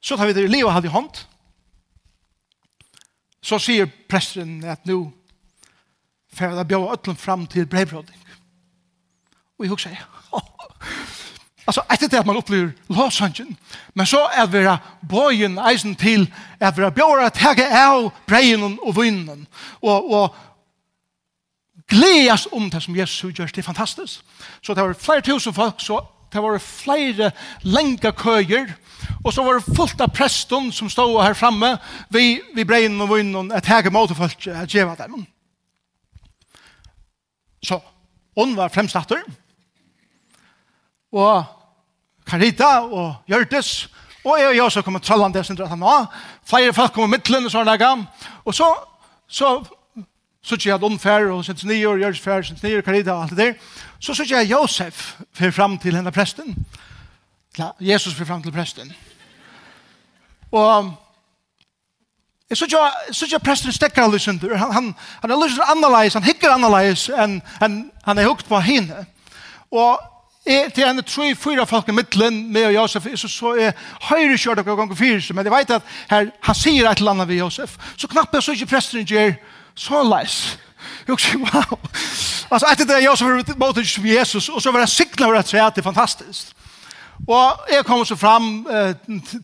Så 0.00 0.16
tar 0.16 0.26
vi 0.26 0.32
det 0.32 0.44
i 0.44 0.52
livet 0.52 0.64
og 0.64 0.72
hadde 0.72 0.86
i 0.86 0.90
hånd, 0.90 1.26
Så 3.44 3.58
sier 3.60 3.90
presteren 4.08 4.62
at 4.64 4.86
nå 4.88 5.02
får 6.34 6.56
jeg 6.56 6.68
bjøre 6.68 6.96
øtlen 6.96 7.18
fram 7.20 7.46
til 7.46 7.66
brevbråding. 7.68 8.20
Og 9.58 9.66
jeg 9.66 9.70
husker, 9.70 9.90
ja. 9.90 10.06
altså 11.68 11.84
etter 11.92 12.08
det 12.08 12.18
at 12.22 12.26
man 12.26 12.40
opplever 12.40 12.72
lovsangen, 12.88 13.56
men 13.94 14.06
så 14.06 14.24
er 14.34 14.46
det 14.46 14.78
bøyen 15.08 15.58
eisen 15.70 15.94
til 15.96 16.26
at 16.60 16.76
vi 16.76 16.90
bjør 16.90 17.26
at 17.26 17.38
jeg 17.40 17.68
av 17.70 18.10
breien 18.26 18.78
og 18.82 18.96
vinnen 18.96 19.46
og, 19.82 20.10
og 20.12 20.34
gledes 21.88 22.48
om 22.52 22.70
det 22.70 22.82
som 22.82 22.96
Jesus 22.96 23.38
gjør, 23.38 23.46
det 23.46 23.58
er 23.58 23.68
fantastisk. 23.68 24.24
Så 24.62 24.74
det 24.74 24.82
var 24.82 24.96
flere 24.98 25.20
tusen 25.20 25.54
folk 25.54 25.80
så 25.80 26.00
det 26.34 26.42
var 26.42 26.58
flere 26.58 27.30
lenge 27.62 28.12
køyer, 28.12 28.72
og 29.24 29.32
så 29.32 29.42
var 29.44 29.58
det 29.58 29.76
fullt 29.76 30.00
av 30.02 30.10
presten 30.14 30.72
som 30.74 30.90
stod 30.90 31.22
her 31.22 31.36
framme, 31.38 31.76
vi, 32.10 32.40
vi 32.54 32.66
breien 32.66 33.00
og 33.00 33.12
vunnen, 33.12 33.52
et 33.54 33.70
hege 33.70 33.92
måtefølt, 33.94 34.48
et 34.50 34.74
djeva 34.74 34.96
dem. 34.98 35.22
Så, 37.64 37.78
hun 38.36 38.56
var 38.56 38.72
fremstatter, 38.74 39.22
og 41.14 41.44
Karita 42.26 42.80
og 42.82 43.14
Gjørtes, 43.30 43.86
og 44.24 44.38
jeg 44.40 44.48
og 44.48 44.56
jeg 44.56 44.64
også 44.64 44.82
kom 44.82 44.98
trallende 45.00 45.38
jeg 45.38 45.44
synes 45.44 45.60
at 45.60 45.68
han 45.70 45.80
var, 45.84 46.08
flere 46.48 46.74
folk 46.74 46.92
kom 46.96 47.06
i 47.06 47.14
midtelen 47.14 47.46
og 47.46 47.52
sånne, 47.52 47.96
og 48.44 48.54
så, 48.56 48.70
så 49.28 49.58
så 50.44 50.54
ikke 50.54 50.68
jeg 50.68 50.74
at 50.74 50.82
omfær, 50.84 51.30
og 51.32 51.44
sent 51.44 51.64
nye, 51.64 51.88
og 51.88 51.98
gjørs 51.98 52.20
fær, 52.20 52.42
sent 52.44 52.62
nye, 52.62 52.78
og 52.78 52.84
karita, 52.84 53.12
og 53.12 53.22
alt 53.22 53.30
det 53.30 53.38
der. 53.38 53.52
Så 54.00 54.14
så 54.14 54.22
ikke 54.22 54.36
jeg 54.36 54.50
Josef 54.50 55.14
fer 55.32 55.50
fram 55.50 55.78
til 55.78 55.96
henne 55.96 56.12
presten. 56.12 56.66
Ja, 57.58 57.70
Jesus 57.80 58.14
fer 58.14 58.24
fram 58.28 58.42
til 58.42 58.52
presten. 58.52 58.92
Og 60.52 60.92
jeg 62.50 62.58
så 62.58 62.66
jeg, 62.70 63.14
så 63.14 63.26
jeg 63.30 63.42
presten 63.42 63.72
stekker 63.72 64.02
alle 64.02 64.18
synder. 64.18 64.56
Han, 64.56 64.72
han, 64.72 64.94
han 65.22 65.30
er 65.30 65.44
lyst 65.44 65.54
til 65.54 65.64
annerledes, 65.70 66.14
han 66.14 66.22
hikker 66.28 66.52
annerledes 66.52 67.08
enn 67.08 67.40
en, 67.62 67.78
han 68.04 68.18
er 68.18 68.28
hukt 68.28 68.48
på 68.48 68.60
henne. 68.60 69.06
Og 69.72 69.96
jeg, 70.46 70.72
til 70.74 70.84
henne 70.86 71.02
tror 71.02 71.24
jeg 71.24 71.40
fyra 71.40 71.64
folk 71.64 71.88
i 71.88 71.96
midtelen 71.96 72.52
med 72.52 72.74
Josef, 72.76 73.06
så, 73.16 73.28
så 73.28 73.54
er 73.56 73.72
høyre 74.10 74.36
kjørt 74.36 74.60
og 74.60 74.76
ganger 74.76 74.94
fyrt, 74.94 75.32
men 75.34 75.46
jeg 75.46 75.56
vet 75.56 75.76
at 75.78 75.92
her, 76.10 76.30
han 76.42 76.54
sier 76.54 76.90
et 76.90 77.00
eller 77.00 77.16
annet 77.16 77.28
ved 77.28 77.40
Josef. 77.40 77.78
Så 77.96 78.08
knapt 78.12 78.34
jeg 78.34 78.42
så 78.42 78.52
ikke 78.52 78.74
presten 78.76 79.08
gjør 79.08 79.38
Så 79.74 80.02
leis. 80.02 80.58
Jeg 81.08 81.20
sier, 81.20 81.40
wow. 81.40 81.78
Altså, 82.50 82.68
etter 82.70 82.88
det 82.88 83.02
jeg 83.02 83.18
som 83.18 83.30
var 83.30 83.56
måte 83.60 83.84
som 83.88 84.06
Jesus, 84.06 84.48
og 84.48 84.62
så 84.62 84.72
var 84.72 84.84
jeg 84.84 84.94
siklet 84.94 85.26
over 85.26 85.38
at 85.40 85.76
det 85.76 85.82
er 85.82 85.86
fantastisk. 85.86 86.52
Og 87.28 87.70
jeg 87.70 87.84
kom 87.86 88.02
så 88.04 88.16
fram 88.16 88.66
eh, 88.66 88.94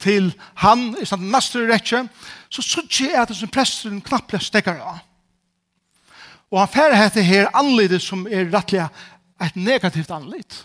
til 0.03 0.33
han, 0.63 0.91
i 1.01 1.07
stedet 1.07 1.31
neste 1.33 1.63
rettje, 1.69 2.03
så 2.51 2.63
sørte 2.63 3.05
jeg 3.07 3.17
at 3.17 3.31
det 3.31 3.37
som 3.39 3.53
presten 3.53 4.01
knappt 4.05 4.37
stekker 4.43 4.81
av. 4.83 4.99
Og 6.51 6.59
han 6.59 6.73
færre 6.73 6.99
heter 6.99 7.23
her 7.23 7.51
anlidet 7.55 8.03
som 8.03 8.27
er 8.27 8.51
rettelig 8.51 8.83
et 9.41 9.57
negativt 9.57 10.11
anlid. 10.11 10.59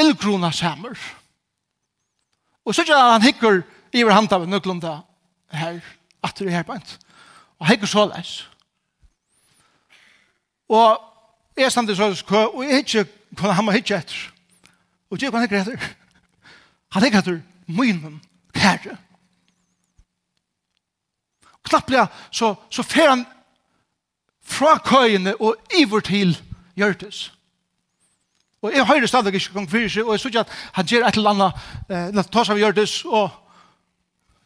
Illgrona 0.00 0.50
samer. 0.50 0.96
Og 2.64 2.74
så 2.74 2.86
er 2.88 3.12
han 3.12 3.22
hikker 3.22 3.62
i 3.92 4.02
hver 4.02 4.14
hand 4.14 4.32
av 4.32 4.48
nøklunda 4.48 5.00
her, 5.52 5.80
at 6.24 6.38
det 6.38 6.48
er 6.48 6.60
her 6.60 6.66
på 6.66 6.78
en. 6.78 6.88
Og 7.60 7.68
hekker 7.68 7.86
såleis. 7.86 8.48
Og 10.68 11.00
jeg 11.56 11.72
stand 11.72 11.90
i 11.90 11.94
såleis 11.94 12.22
og 12.30 12.64
jeg 12.64 12.78
ikke 12.78 13.04
kunne 13.36 13.54
han 13.54 13.64
må 13.64 13.74
hitte 13.74 13.96
etter. 13.96 14.32
Og 15.10 15.22
jeg 15.22 15.30
kunne 15.30 15.42
hekker 15.44 15.60
etter. 15.60 15.88
Han 16.92 17.02
hekker 17.02 17.18
etter 17.18 17.40
munnen, 17.66 18.20
kære. 18.54 18.96
Knapplega, 21.64 22.06
så, 22.30 22.54
så 22.70 22.82
fer 22.82 23.08
han 23.10 23.26
fra 24.42 24.78
køyene 24.78 25.36
og 25.40 25.56
iver 25.78 26.00
til 26.00 26.34
Gjørtes. 26.76 27.32
Og 28.62 28.72
jeg 28.74 28.86
høyre 28.86 29.06
stadig 29.08 29.34
ikke 29.34 29.52
kong 29.52 29.70
fyrir 29.70 29.88
seg, 29.88 30.04
og 30.04 30.12
jeg 30.12 30.20
synes 30.20 30.36
at 30.36 30.48
han 30.72 30.86
gjør 30.86 31.06
et 31.06 31.16
eller 31.16 31.30
annet, 31.30 31.52
eh, 31.88 32.24
tar 32.32 32.44
seg 32.44 32.56
av 32.56 32.60
Gjørtes, 32.60 33.04
og 33.04 33.30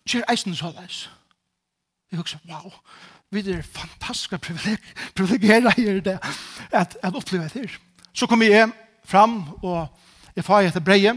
gjør 0.07 0.27
eisen 0.31 0.55
så 0.55 0.69
såleis. 0.71 1.09
Jeg 2.15 2.21
husker, 2.21 2.39
wow, 2.47 2.71
vi 3.31 3.41
er 3.51 3.63
fantastiske 3.63 4.39
privilegier 4.39 4.77
privilegere 5.17 5.71
her 5.77 6.01
det, 6.01 6.19
at, 6.71 6.97
at 7.03 7.15
oppleve 7.15 7.43
det 7.43 7.53
her. 7.53 7.79
Så 8.13 8.27
kom 8.27 8.43
jeg 8.43 8.71
fram, 9.05 9.49
og 9.63 9.89
jeg 10.37 10.45
får 10.45 10.69
etter 10.69 10.81
breie, 10.81 11.11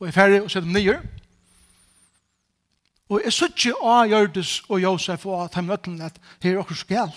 og 0.00 0.06
jeg 0.06 0.14
ferdig 0.14 0.42
og 0.42 0.50
setter 0.50 0.68
nye. 0.74 0.96
Og 3.10 3.22
jeg 3.24 3.36
sier 3.36 3.54
ikke 3.54 3.76
av 3.78 4.10
Gjørdes 4.10 4.56
og 4.66 4.82
Josef 4.82 5.26
og 5.30 5.44
at 5.44 5.54
han 5.54 5.70
møtte 5.70 5.94
at 6.02 6.18
her 6.42 6.56
er 6.56 6.64
okkur 6.64 6.82
skjell. 6.82 7.14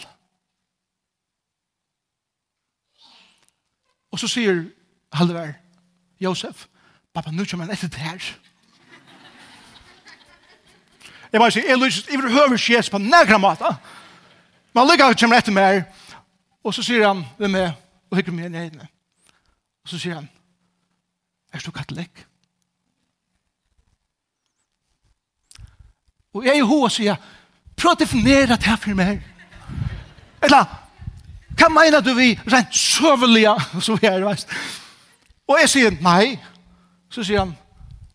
Og 4.14 4.22
så 4.22 4.30
sier 4.30 4.68
Halvar, 5.18 5.56
Josef, 6.22 6.68
pappa, 7.14 7.34
nu 7.34 7.46
kommer 7.50 7.66
han 7.66 7.74
etter 7.74 7.90
det 7.90 8.06
her. 8.06 8.34
Jeg 11.34 11.42
bare 11.42 11.52
sier, 11.52 11.66
jeg 11.68 11.80
lyst, 11.82 12.10
jeg 12.12 12.20
vil 12.22 12.32
høre 12.32 12.52
Jesus 12.54 12.90
på 12.94 12.98
nærkere 13.02 13.40
måte. 13.40 13.70
Men 14.74 14.84
han 14.84 14.92
lykker 14.92 15.16
kommer 15.20 15.38
etter 15.42 15.54
meg, 15.54 15.84
og 16.63 16.74
så 16.74 16.84
sier 16.86 17.08
han, 17.08 17.24
hvem 17.38 17.56
er, 17.56 17.72
og 18.12 18.18
hikker 18.18 18.36
meg 18.36 18.52
ned 18.54 18.75
i 18.75 18.86
Og 19.84 19.90
så 19.90 19.98
sier 19.98 20.16
han, 20.16 20.30
er 21.54 21.60
du 21.66 21.72
katolikk? 21.72 22.25
Og 26.34 26.46
jeg 26.46 26.58
i 26.58 26.66
hoa 26.66 26.90
sier, 26.90 27.18
prøv 27.78 27.94
å 27.94 28.00
definere 28.00 28.56
det 28.56 28.70
her 28.70 28.78
for 28.78 28.94
meg. 28.98 29.22
Eller, 30.44 30.70
hva 31.58 31.70
mener 31.70 32.02
du 32.02 32.13
vi 32.18 32.32
rent 32.46 32.75
søvelige, 32.75 33.54
så 33.86 33.98
vi 33.98 34.08
er, 34.10 34.22
veist? 34.25 34.54
Og 35.50 35.60
jeg 35.62 35.70
sier, 35.70 35.98
nei. 36.02 36.38
Så 37.13 37.25
sier 37.25 37.44
han, 37.44 37.58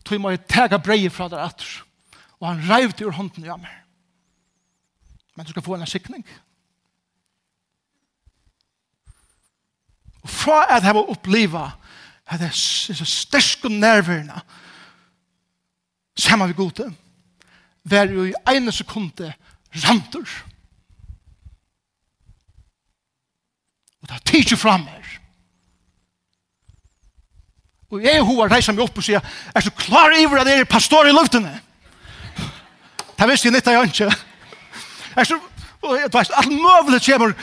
tog 0.03 0.19
meg 0.23 0.41
tega 0.47 0.79
breie 0.79 1.11
fra 1.11 1.29
der 1.31 1.43
atter 1.43 1.88
og 2.39 2.47
han 2.47 2.63
reiv 2.69 2.93
til 2.93 3.09
ur 3.09 3.17
hånden 3.17 3.45
i 3.45 3.49
meg. 3.49 3.75
Men 5.35 5.45
du 5.45 5.51
skal 5.51 5.63
få 5.63 5.75
en 5.75 5.87
sikning. 5.87 6.25
Og 10.23 10.29
fra 10.29 10.65
at 10.77 10.83
jeg 10.83 10.95
var 10.95 11.11
opplivet 11.11 11.71
at 12.29 12.41
jeg 12.43 12.51
er 12.51 12.95
så 12.99 13.05
styrk 13.05 13.65
og 13.65 13.71
nerverna 13.71 14.41
sammen 16.19 16.49
vi 16.51 16.53
gode 16.53 16.89
var 17.83 18.11
jo 18.11 18.25
i 18.27 18.33
ene 18.51 18.71
sekunde 18.75 19.33
rantur. 19.85 20.27
Og 24.01 24.07
det 24.07 24.15
er 24.15 24.25
tidsi 24.25 24.55
fram 24.55 24.85
her. 24.87 25.07
Og 27.89 28.03
jeg 28.03 28.21
hoa 28.21 28.45
reisa 28.51 28.75
meg 28.75 28.83
opp 28.85 28.99
og 29.01 29.05
sier, 29.05 29.23
er 29.55 29.65
du 29.65 29.71
klar 29.73 30.13
iver 30.19 30.43
at 30.43 30.51
jeg 30.51 30.61
er 30.61 30.69
pastor 30.69 31.07
i 31.09 31.15
luftene? 31.15 31.55
Ja. 31.55 31.68
Det 33.19 33.27
visste 33.27 33.49
jeg 33.49 33.53
nytta 33.57 33.71
jeg 33.75 33.89
ikke. 33.89 34.05
Jeg 35.15 35.27
så, 35.27 35.39
og 35.81 35.95
jeg 35.97 36.11
vet, 36.13 36.29
alt 36.39 36.53
møvelig 36.53 37.01
kommer 37.03 37.33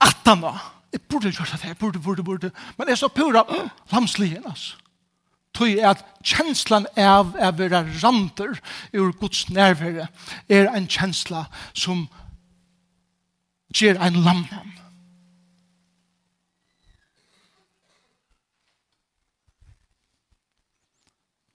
attan 0.00 0.44
da. 0.44 0.52
Jeg 0.92 1.02
burde 1.10 1.32
gjøre 1.32 1.56
det, 1.56 1.64
jeg 1.64 1.78
burde, 1.78 1.98
burde, 1.98 2.24
burde. 2.24 2.50
Men 2.78 2.88
jeg 2.88 2.98
så 2.98 3.08
pura 3.08 3.42
lamslien, 3.92 4.44
altså. 4.46 4.76
Tøy 5.54 5.80
er 5.80 5.88
at 5.90 6.04
kjenslan 6.22 6.86
av 6.94 7.34
å 7.34 7.50
være 7.58 7.82
rander 8.04 8.54
ur 8.94 9.10
Guds 9.18 9.48
nærvære 9.50 10.06
er 10.48 10.70
en 10.70 10.86
kjensla 10.86 11.48
som 11.74 12.04
gjør 13.74 13.98
en 13.98 14.20
lamnan. 14.22 14.70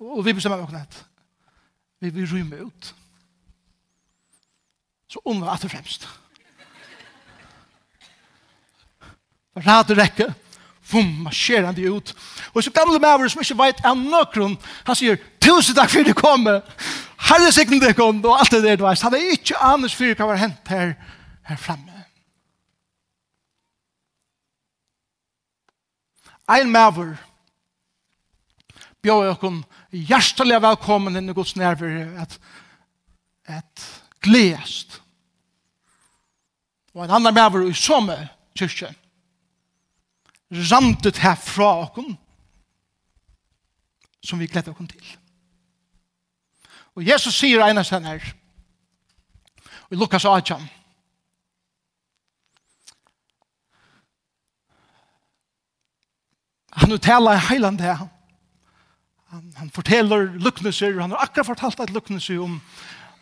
Og 0.03 0.21
vi 0.27 0.35
bestemmer 0.35 0.67
oss 0.67 0.75
nett. 0.75 1.01
Vi 2.03 2.12
vil 2.12 2.27
rymme 2.29 2.67
ut 2.67 2.93
så 5.15 5.22
under 5.25 5.48
at 5.50 5.63
det 5.63 5.72
fremst. 5.72 6.07
Rade 9.55 9.95
rekke, 9.95 10.27
fum, 10.84 11.00
rekke, 11.00 11.05
han 11.07 11.24
marsjerende 11.24 11.91
ut. 11.91 12.12
Og 12.53 12.63
så 12.63 12.72
gamle 12.75 13.00
maver 13.00 13.31
som 13.31 13.41
ikke 13.41 13.55
vet 13.62 13.86
av 13.88 13.95
nøkron, 13.95 14.57
han 14.84 14.98
sier, 15.00 15.22
tusen 15.39 15.77
takk 15.77 15.93
for 15.93 16.03
det 16.03 16.17
komme, 16.19 16.57
herre 17.29 17.51
sikten 17.55 17.79
det 17.79 17.95
kom, 17.95 18.19
og 18.25 18.41
alt 18.41 18.51
det 18.51 18.63
der 18.65 18.75
du 18.75 18.84
veist. 18.84 19.05
Han 19.07 19.15
er 19.15 19.31
ikke 19.38 19.62
anus 19.63 19.95
for 19.95 20.12
hva 20.12 20.27
var 20.34 20.41
hent 20.41 20.74
her, 20.74 20.98
her 21.48 21.62
fremme. 21.62 21.93
Ein 26.51 26.69
maver, 26.69 27.15
bjør 29.01 29.24
jeg 29.24 29.38
okkum 29.38 29.63
hjertelig 29.95 30.60
velkommen 30.62 31.15
inn 31.15 31.31
i 31.31 31.34
Guds 31.34 31.55
nerver 31.55 32.12
at, 32.22 32.36
at 33.48 33.88
gledest, 34.25 35.00
og 36.95 37.03
en 37.03 37.11
annan 37.11 37.35
mever 37.35 37.67
i 37.67 37.73
samme 37.73 38.15
kyrkje 38.55 38.93
randet 40.71 41.17
her 41.19 41.35
fra 41.35 41.71
okken 41.83 42.15
som 44.25 44.39
vi 44.39 44.47
gleder 44.47 44.71
okken 44.71 44.87
til. 44.89 45.05
Og 46.95 47.03
Jesus 47.05 47.35
sier 47.35 47.61
ene 47.65 47.83
av 47.83 48.07
her 48.07 48.23
i 49.91 49.99
Lukas 49.99 50.25
18 50.25 50.63
Han 56.75 56.91
uttaler 56.91 57.37
i 57.37 57.45
heiland 57.49 57.77
det. 57.79 57.93
Han, 59.31 59.53
han 59.55 59.69
forteller 59.71 60.27
lukneser, 60.39 60.99
han 60.99 61.11
har 61.11 61.23
akkurat 61.23 61.47
fortalt 61.47 61.79
et 61.79 61.93
lukneser 61.95 62.41
om 62.43 62.59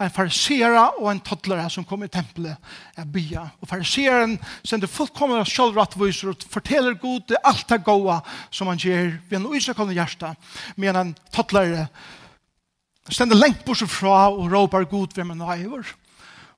en 0.02 0.14
farisera 0.14 0.88
og 1.00 1.10
en 1.12 1.22
toddlere 1.26 1.70
som 1.72 1.86
kom 1.88 2.04
i 2.06 2.12
tempelet 2.12 2.58
er 3.00 3.08
bya. 3.10 3.46
Og 3.62 3.70
fariseren 3.70 4.38
sender 4.66 4.92
fullkomne 4.92 5.42
av 5.42 5.50
sjølvrattviser 5.50 6.34
og 6.34 6.46
forteller 6.52 6.98
god 7.02 7.28
det 7.32 7.42
alt 7.44 7.68
det 7.70 7.82
gode 7.86 8.20
som 8.52 8.72
han 8.72 8.82
gjør 8.82 9.16
ved 9.30 9.40
en 9.40 9.50
uisakonne 9.54 9.96
hjerte, 9.96 10.34
men 10.76 11.00
en 11.00 11.16
toddlere 11.34 11.88
sender 13.12 13.38
lengt 13.38 13.66
bortsett 13.68 13.92
fra 13.92 14.30
og 14.32 14.48
råper 14.52 14.88
god 14.90 15.18
ved 15.18 15.28
han 15.28 15.46
har 15.48 15.62
i. 15.62 15.84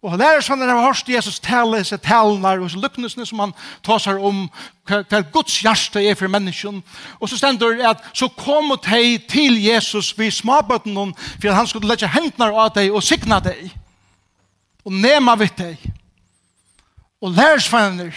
Og 0.04 0.12
han 0.12 0.22
lærer 0.22 0.44
sånn 0.46 0.62
at 0.62 0.70
han 0.70 0.78
har 0.78 0.92
hørt 0.92 1.10
Jesus 1.10 1.40
tale, 1.42 1.80
seg 1.88 2.02
talene 2.06 2.52
og 2.62 2.70
så 2.72 2.82
lykknesene 2.82 3.26
som 3.26 3.42
han 3.42 3.54
tar 3.86 4.02
seg 4.04 4.22
om 4.22 4.44
hva 4.86 5.22
Guds 5.34 5.56
hjerte 5.64 6.04
er 6.04 6.18
for 6.20 6.30
mennesken. 6.32 6.82
Og 7.20 7.32
så 7.32 7.40
stender 7.40 7.78
det 7.80 7.88
at 7.90 8.04
så 8.14 8.30
kom 8.38 8.74
og 8.76 8.84
teg 8.86 9.26
til 9.32 9.58
Jesus 9.64 10.14
ved 10.18 10.36
småbøttene 10.36 11.10
for 11.16 11.50
at 11.50 11.58
han 11.58 11.70
skulle 11.72 11.90
lette 11.90 12.12
hendene 12.14 12.52
av 12.54 12.74
deg 12.76 12.94
og 12.94 13.06
sikne 13.06 13.42
deg 13.46 13.72
og 14.86 14.94
nema 14.94 15.34
vidt 15.40 15.58
deg 15.58 15.86
og 17.26 17.34
lærersvenner 17.34 18.14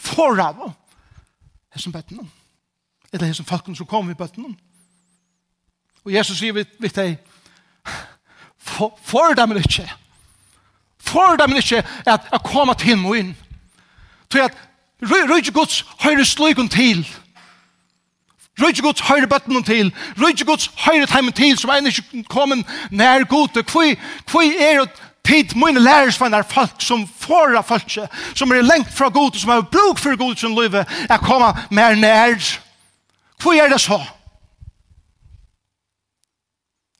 foran 0.00 0.72
hessum 1.74 1.92
bøttene 1.92 2.24
eller 3.12 3.28
hessum 3.28 3.46
folkene 3.46 3.76
som 3.76 3.86
kom 3.86 4.08
i 4.10 4.16
bøttene. 4.16 4.54
Og 6.02 6.14
Jesus 6.14 6.40
sier 6.40 6.56
vidt 6.56 6.96
deg 6.96 7.18
For, 8.62 9.34
dem 9.34 9.56
ikke. 9.56 9.88
For 11.00 11.36
dem 11.36 11.56
ikke 11.56 11.82
at 12.06 12.28
jeg 12.32 12.40
kommer 12.44 12.74
til 12.74 12.88
henne 12.94 13.18
inn. 13.18 13.36
Til 14.30 14.38
at 14.38 14.56
røyde 15.02 15.52
Guds 15.52 15.84
høyre 16.00 16.24
sløyken 16.24 16.68
til. 16.68 17.02
Røyde 18.60 18.82
Guds 18.82 19.00
høyre 19.00 19.26
bøtten 19.26 19.64
til. 19.64 19.94
Røyde 20.18 20.44
Guds 20.44 20.70
høyre 20.86 21.06
teimen 21.06 21.32
til 21.32 21.58
som 21.58 21.70
er 21.70 21.86
ikke 21.86 22.24
kommet 22.28 22.66
nær 22.90 23.24
gode. 23.24 23.62
Hvor 23.62 24.42
er 24.42 24.84
det 24.84 24.90
tid 25.24 25.54
mine 25.54 25.80
lærersvenner 25.80 26.42
folk 26.42 26.80
som 26.82 27.06
forra 27.06 27.60
folk 27.62 27.90
som 28.34 28.50
er 28.50 28.62
lengt 28.62 28.92
fra 28.92 29.08
gode 29.08 29.38
som 29.38 29.50
har 29.50 29.60
bruk 29.62 29.98
for 29.98 30.16
gode 30.18 30.38
som 30.38 30.54
løyve 30.56 30.84
er 31.10 31.22
kommet 31.22 31.70
mer 31.70 31.94
nær 31.94 32.58
hvor 33.42 33.52
er 33.52 33.68
det 33.68 33.80
så? 33.80 34.00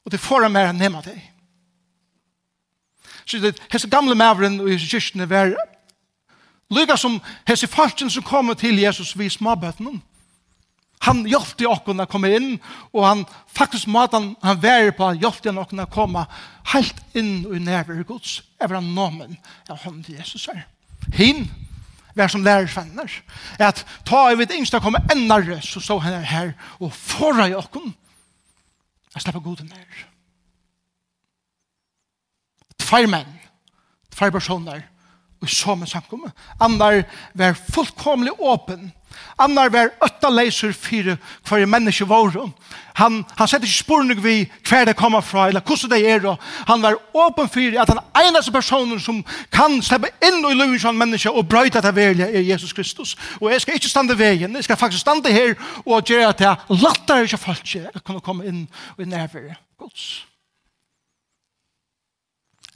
og 0.04 0.12
det 0.12 0.20
forra 0.20 0.48
mer 0.48 0.72
nema 0.72 1.02
deg 1.02 1.31
Så 3.26 3.38
det 3.38 3.56
hese 3.72 3.90
gamle 3.90 4.14
maveren 4.18 4.60
og 4.60 4.70
hese 4.70 4.88
kyrkene 4.88 5.28
var 5.30 5.54
lykka 6.72 6.96
som 6.96 7.20
hese 7.48 7.68
falsken 7.68 8.10
som 8.10 8.24
kom 8.24 8.54
til 8.56 8.80
Jesus 8.80 9.14
vi 9.18 9.28
småbøttene. 9.28 10.00
Han 11.02 11.24
hjelpte 11.26 11.66
okken 11.66 12.02
å 12.02 12.06
komme 12.06 12.30
inn, 12.30 12.52
og 12.94 13.02
han 13.02 13.24
faktisk 13.50 13.88
måtte 13.90 14.20
han 14.42 14.60
var 14.62 14.92
på 14.94 15.08
hjelpte 15.18 15.50
okken 15.50 15.82
å 15.82 15.88
komme 15.90 16.22
helt 16.70 17.00
inn 17.18 17.42
og 17.48 17.58
nærvare 17.58 18.06
Guds, 18.06 18.38
over 18.62 18.78
han 18.78 18.92
nomen 18.94 19.34
av 19.66 19.82
hånden 19.82 20.04
til 20.06 20.20
Jesus 20.20 20.46
her. 20.46 20.62
Hinn, 21.16 21.48
vær 22.14 22.30
som 22.30 22.44
lærersvenner, 22.46 23.18
at 23.58 23.82
ta 24.06 24.28
i 24.30 24.38
vidt 24.38 24.54
yngste 24.54 24.78
komme 24.84 25.02
ennare, 25.10 25.58
så 25.64 25.82
stod 25.82 26.04
han 26.06 26.22
her 26.22 26.54
og 26.78 26.94
forra 26.94 27.48
i 27.50 27.58
okken. 27.58 27.90
Jeg 29.12 29.26
slipper 29.26 29.42
god 29.42 29.66
nær 29.66 30.06
tvær 32.82 33.08
menn, 33.10 33.38
tvær 34.14 34.34
personer, 34.34 34.82
og 35.42 35.50
så 35.50 35.74
med 35.74 35.90
samkommet. 35.90 36.32
Annar 36.60 37.02
var 37.34 37.56
fullkomlig 37.74 38.32
åpen. 38.38 38.92
Annar 39.38 39.72
var 39.72 39.90
øtta 40.04 40.30
leiser 40.30 40.72
for 40.72 41.16
hver 41.48 41.66
menneske 41.66 42.06
var. 42.08 42.30
Han, 43.00 43.22
han 43.36 43.50
sette 43.50 43.66
ikke 43.66 43.80
sporene 43.80 44.16
vi 44.22 44.36
hver 44.68 44.86
det 44.86 44.96
kommer 44.96 45.20
fra, 45.24 45.48
eller 45.48 45.60
hvordan 45.66 45.90
det 45.90 46.00
er. 46.14 46.28
Han 46.70 46.82
var 46.82 46.98
åpen 47.12 47.50
for 47.50 47.78
at 47.82 47.92
han 47.92 48.02
eneste 48.22 48.54
personen 48.54 49.00
som 49.00 49.22
kan 49.52 49.80
slippe 49.82 50.12
inn 50.22 50.44
i 50.46 50.54
livet 50.54 50.80
som 50.84 50.96
menneske 50.96 51.30
og 51.30 51.48
brøyte 51.50 51.82
til 51.82 51.96
velja 51.96 52.30
er 52.30 52.46
Jesus 52.46 52.72
Kristus. 52.72 53.16
Og 53.40 53.50
jeg 53.50 53.64
skal 53.64 53.80
ikke 53.80 53.90
stande 53.90 54.18
veien. 54.18 54.56
Jeg 54.56 54.64
skal 54.64 54.80
faktisk 54.80 55.02
stande 55.02 55.32
her 55.32 55.56
og 55.84 56.04
gjøre 56.06 56.28
at 56.30 56.40
jeg 56.40 56.82
latter 56.82 57.26
ikke 57.26 57.44
folk 57.50 57.64
til 57.66 57.88
å 57.90 58.04
kunne 58.04 58.24
komme 58.24 58.46
inn 58.46 58.68
i 58.98 59.08
nærværet. 59.08 59.58
Guds 59.78 60.31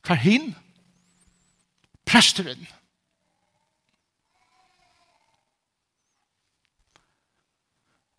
for 0.06 0.14
hin, 0.14 0.52
presteren. 2.06 2.62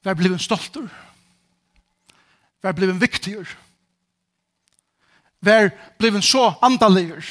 Vær 0.03 0.17
ble 0.19 0.33
en 0.35 0.41
stolter. 0.41 0.87
Vær 2.63 2.75
ble 2.75 2.91
en 2.91 3.01
viktiger. 3.01 3.47
Vær 5.43 5.71
ble 5.99 6.11
en 6.15 6.25
så 6.25 6.49
andaliger. 6.65 7.23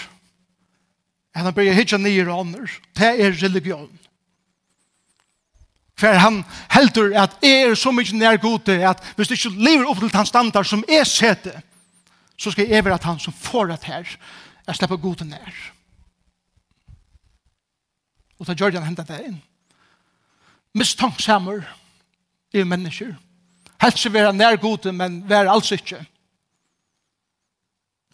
At 1.37 1.45
han 1.45 1.57
blir 1.57 1.77
hitja 1.77 2.01
nyer 2.01 2.31
og 2.33 2.47
ånder. 2.47 2.73
Det 2.97 3.13
er 3.21 3.37
religion. 3.43 3.91
For 5.97 6.13
han 6.21 6.43
heldur 6.73 7.15
at 7.17 7.37
jeg 7.45 7.71
er 7.71 7.75
så 7.77 7.93
mycket 7.93 8.19
nær 8.21 8.37
gode 8.41 8.77
at 8.85 9.01
hvis 9.17 9.29
du 9.29 9.37
ikke 9.37 9.65
lever 9.65 9.89
opp 9.89 10.01
til 10.01 10.13
hans 10.13 10.29
standard 10.29 10.69
som 10.69 10.85
er 10.89 11.05
sete, 11.09 11.55
så 12.37 12.53
skal 12.53 12.69
jeg 12.69 12.85
være 12.85 12.99
at 13.01 13.09
han 13.09 13.21
som 13.21 13.33
får 13.33 13.73
det 13.73 13.85
her. 13.89 14.17
Jeg 14.67 14.77
slipper 14.77 14.97
god 14.97 15.17
til 15.17 15.27
nær. 15.31 15.59
Og 18.39 18.47
så 18.47 18.55
gjør 18.55 18.77
han 18.79 18.89
hentet 18.89 19.09
det 19.09 19.21
inn. 19.25 19.39
Mistanksammer 20.77 21.63
i 22.53 22.63
mennesker. 22.63 23.15
Helst 23.81 24.13
være 24.13 24.33
nær 24.33 24.57
god 24.61 24.93
men 24.93 25.23
være 25.29 25.51
alls 25.53 25.73
ikke. 25.73 26.03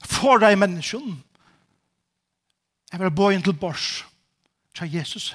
For 0.04 0.38
deg 0.42 0.58
mennesken. 0.58 1.22
Jeg 2.92 3.00
vil 3.00 3.14
bo 3.14 3.30
inn 3.30 3.42
til 3.42 3.56
bors. 3.56 4.04
Tja 4.74 4.86
Jesus. 4.86 5.32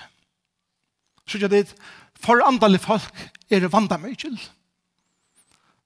Så 1.27 1.39
gjør 1.39 1.51
det 1.51 1.73
for 2.19 2.41
andre 2.45 2.79
folk 2.79 3.29
er 3.49 3.59
det 3.59 3.71
vanda 3.73 3.97
til. 4.15 4.37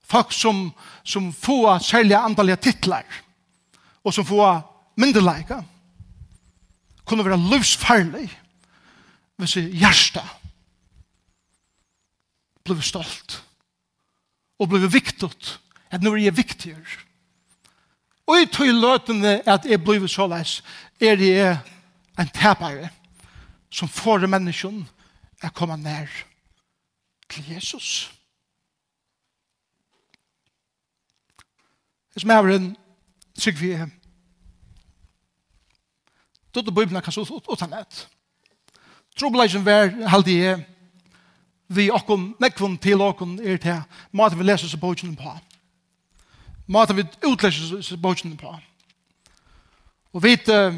Folk 0.02 0.32
som, 0.32 0.72
som 1.04 1.32
får 1.32 1.78
særlige 1.78 2.18
andre 2.18 2.56
titlar 2.56 3.04
og 4.04 4.14
som 4.14 4.24
får 4.24 4.71
myndeleika 4.96 5.62
kunne 7.04 7.24
være 7.24 7.40
livsfarlig 7.50 8.28
hvis 9.40 9.56
hjertet 9.74 10.38
ble 12.62 12.78
stolt 12.84 13.40
og 14.62 14.70
ble 14.70 14.86
viktigt 14.86 15.56
at 15.92 16.02
nå 16.02 16.12
er 16.14 16.28
jeg 16.28 16.36
viktigere. 16.36 17.00
Og 18.30 18.38
i 18.38 18.48
tog 18.48 18.70
løtene 18.70 19.40
at 19.50 19.66
jeg 19.68 19.82
ble 19.82 20.08
så 20.08 20.28
leis 20.30 20.60
er 21.02 21.20
jeg 21.20 21.58
en 22.18 22.30
tapare 22.32 22.90
som 23.72 23.90
får 23.90 24.28
menneskene 24.30 24.86
å 25.42 25.50
komme 25.56 25.76
nær 25.80 26.10
til 27.32 27.48
Jesus. 27.50 28.12
Det 32.12 32.22
som 32.22 32.30
er 32.30 32.54
en 32.54 32.70
sikker 33.40 33.60
vi 33.60 33.72
er 33.74 33.90
Då 36.54 36.60
då 36.60 36.70
bibeln 36.70 37.02
kan 37.02 37.12
så 37.12 37.40
utan 37.52 37.70
nät. 37.70 38.08
Trobelation 39.18 39.64
var 39.64 40.08
halde 40.08 40.32
jeg 40.32 40.64
vi 41.68 41.90
okkom 41.90 42.34
nekvun 42.40 42.78
til 42.78 43.00
okkom 43.00 43.38
er 43.40 43.56
til 43.56 43.82
maten 44.12 44.38
vi 44.38 44.44
leser 44.44 44.68
så 44.68 44.76
bogen 44.76 45.16
på. 45.16 45.32
Maten 46.66 46.96
vi 46.96 47.04
utleser 47.26 47.82
så 47.82 47.96
bogen 47.96 48.36
på. 48.36 48.56
Og 50.12 50.22
vi 50.22 50.36
uh, 50.48 50.74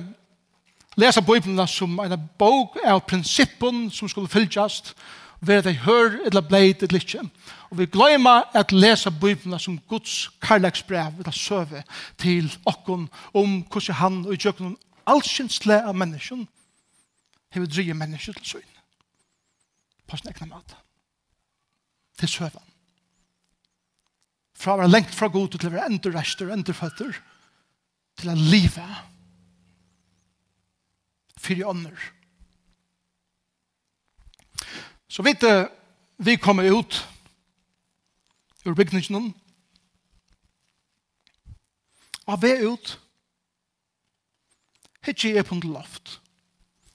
leser 0.96 1.20
bibeln 1.20 1.66
som 1.66 1.98
en 1.98 2.28
bok 2.38 2.78
av 2.84 3.00
prinsippen 3.00 3.90
som 3.90 4.08
skulle 4.08 4.28
fylltjast 4.28 4.94
ved 5.46 5.54
at 5.54 5.66
jeg 5.66 5.82
hør 5.84 6.18
eller 6.26 6.40
bleit 6.40 6.82
et 6.82 6.92
litt. 6.92 7.16
Og 7.70 7.78
vi 7.78 7.86
gløyma 7.90 8.42
at 8.54 8.72
lesa 8.72 9.10
bøyblina 9.10 9.58
som 9.58 9.78
Guds 9.88 10.30
karlagsbrev 10.42 11.18
eller 11.18 11.34
søve 11.34 11.82
til 12.18 12.52
okkon 12.66 13.08
om 13.34 13.62
hvordan 13.70 13.98
han 14.00 14.20
og 14.26 14.34
i 14.34 14.40
tjøkken 14.40 14.76
allsynsle 15.10 15.80
av 15.84 15.96
menneskjen 15.96 16.46
hever 17.54 17.70
drige 17.70 17.96
menneskje 17.96 18.34
til 18.38 18.46
søgn. 18.54 18.80
På 20.06 20.18
sin 20.18 20.30
egna 20.32 20.50
mat. 20.50 20.76
Til 22.20 22.30
søvann. 22.30 22.72
Fra 24.54 24.74
å 24.74 24.80
være 24.82 24.92
lengt 24.92 25.14
fra 25.14 25.28
god 25.32 25.54
til 25.54 25.68
å 25.68 25.74
være 25.74 25.88
enda 25.90 26.12
rester, 26.14 26.50
enda 26.52 26.74
føtter, 26.76 27.16
til 28.20 28.30
å 28.30 28.36
live. 28.38 28.84
Fyre 31.40 31.70
ånder. 31.70 32.10
Så 35.10 35.22
vet 35.26 35.42
du, 35.42 35.50
vi 36.24 36.36
kommer 36.40 36.70
ut 36.70 37.00
ur 38.64 38.74
bygningen 38.74 39.34
og 42.24 42.40
vi 42.42 42.52
er 42.54 42.64
ut 42.72 42.94
hitje 45.06 45.34
er 45.38 45.46
på 45.46 45.56
en 45.56 45.66
loft. 45.74 46.18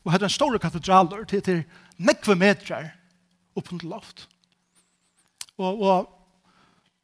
Og 0.03 0.13
hadde 0.13 0.29
en 0.29 0.33
stor 0.33 0.57
katedraler 0.57 1.25
til, 1.29 1.41
til 1.45 1.63
nekve 1.97 2.35
metrar 2.39 2.93
opp 3.57 3.67
på 3.69 3.77
en 3.77 3.89
loft. 3.89 4.27
Og, 5.59 5.81
og 5.83 6.15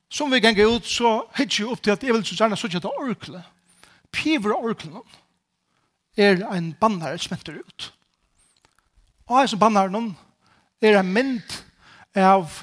som 0.09 0.31
vi 0.31 0.39
ganger 0.39 0.77
ut, 0.77 0.87
så 0.87 1.25
hitje 1.35 1.67
opp 1.67 1.83
til 1.83 1.95
at 1.95 2.03
jeg 2.03 2.15
vil 2.15 2.23
så 2.25 2.37
gjerne 2.39 2.57
sånn 2.59 2.77
at 2.79 2.87
orkle. 2.87 3.41
Piver 4.15 4.55
orklen 4.55 5.01
er 6.15 6.39
en 6.55 6.71
bannar 6.79 7.17
smenter 7.19 7.59
ut. 7.59 7.89
Og 9.27 9.41
jeg 9.41 9.51
som 9.51 9.61
bannar 9.61 9.91
noen 9.91 10.13
er 10.85 10.99
en 10.99 11.11
mynd 11.11 11.57
av 12.15 12.61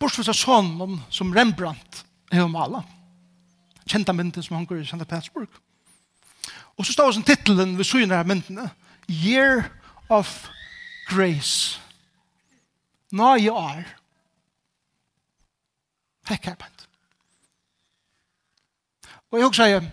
bortsett 0.00 0.30
av 0.32 0.36
sånn 0.38 0.98
som 1.12 1.32
Rembrandt 1.36 2.02
er 2.32 2.42
om 2.42 2.56
alle. 2.58 2.82
Kjenta 3.84 4.14
mynden 4.16 4.42
som 4.42 4.56
han 4.56 4.66
går 4.66 4.82
i 4.82 4.88
Santa 4.88 5.06
Petersburg. 5.06 5.48
Og 6.76 6.86
så 6.86 6.92
står 6.92 7.12
det 7.12 7.26
titelen 7.26 7.76
ved 7.78 7.84
syne 7.84 8.18
av 8.18 8.26
myndene. 8.26 8.70
Year 9.08 9.70
of 10.08 10.48
Grace. 11.06 11.80
Nå 13.12 13.34
i 13.34 13.48
år. 13.48 13.84
Hekk 16.28 16.44
her, 16.44 16.56
bant. 16.58 16.88
Og 19.30 19.38
jeg 19.38 19.46
husker, 19.46 19.88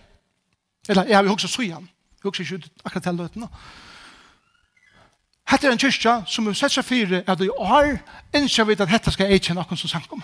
eller 0.89 1.03
jeg 1.03 1.27
husker 1.27 1.47
syne, 1.47 1.87
Jeg 2.23 2.29
husker 2.29 2.55
ikke 2.55 2.69
akkurat 2.85 3.03
til 3.03 3.15
løtene. 3.15 3.47
Hette 5.49 5.67
er 5.67 5.71
en 5.71 5.79
kyrkja 5.79 6.13
som 6.27 6.47
er 6.47 6.53
sett 6.55 6.71
seg 6.71 6.85
fire 6.85 7.23
at 7.27 7.41
i 7.41 7.49
år 7.49 7.97
innskjer 8.37 8.67
vi 8.69 8.75
at 8.77 8.87
dette 8.87 9.11
skal 9.11 9.27
jeg 9.27 9.41
ikke 9.41 9.55
noen 9.57 9.77
som 9.77 9.89
sank 9.89 10.13
om. 10.13 10.21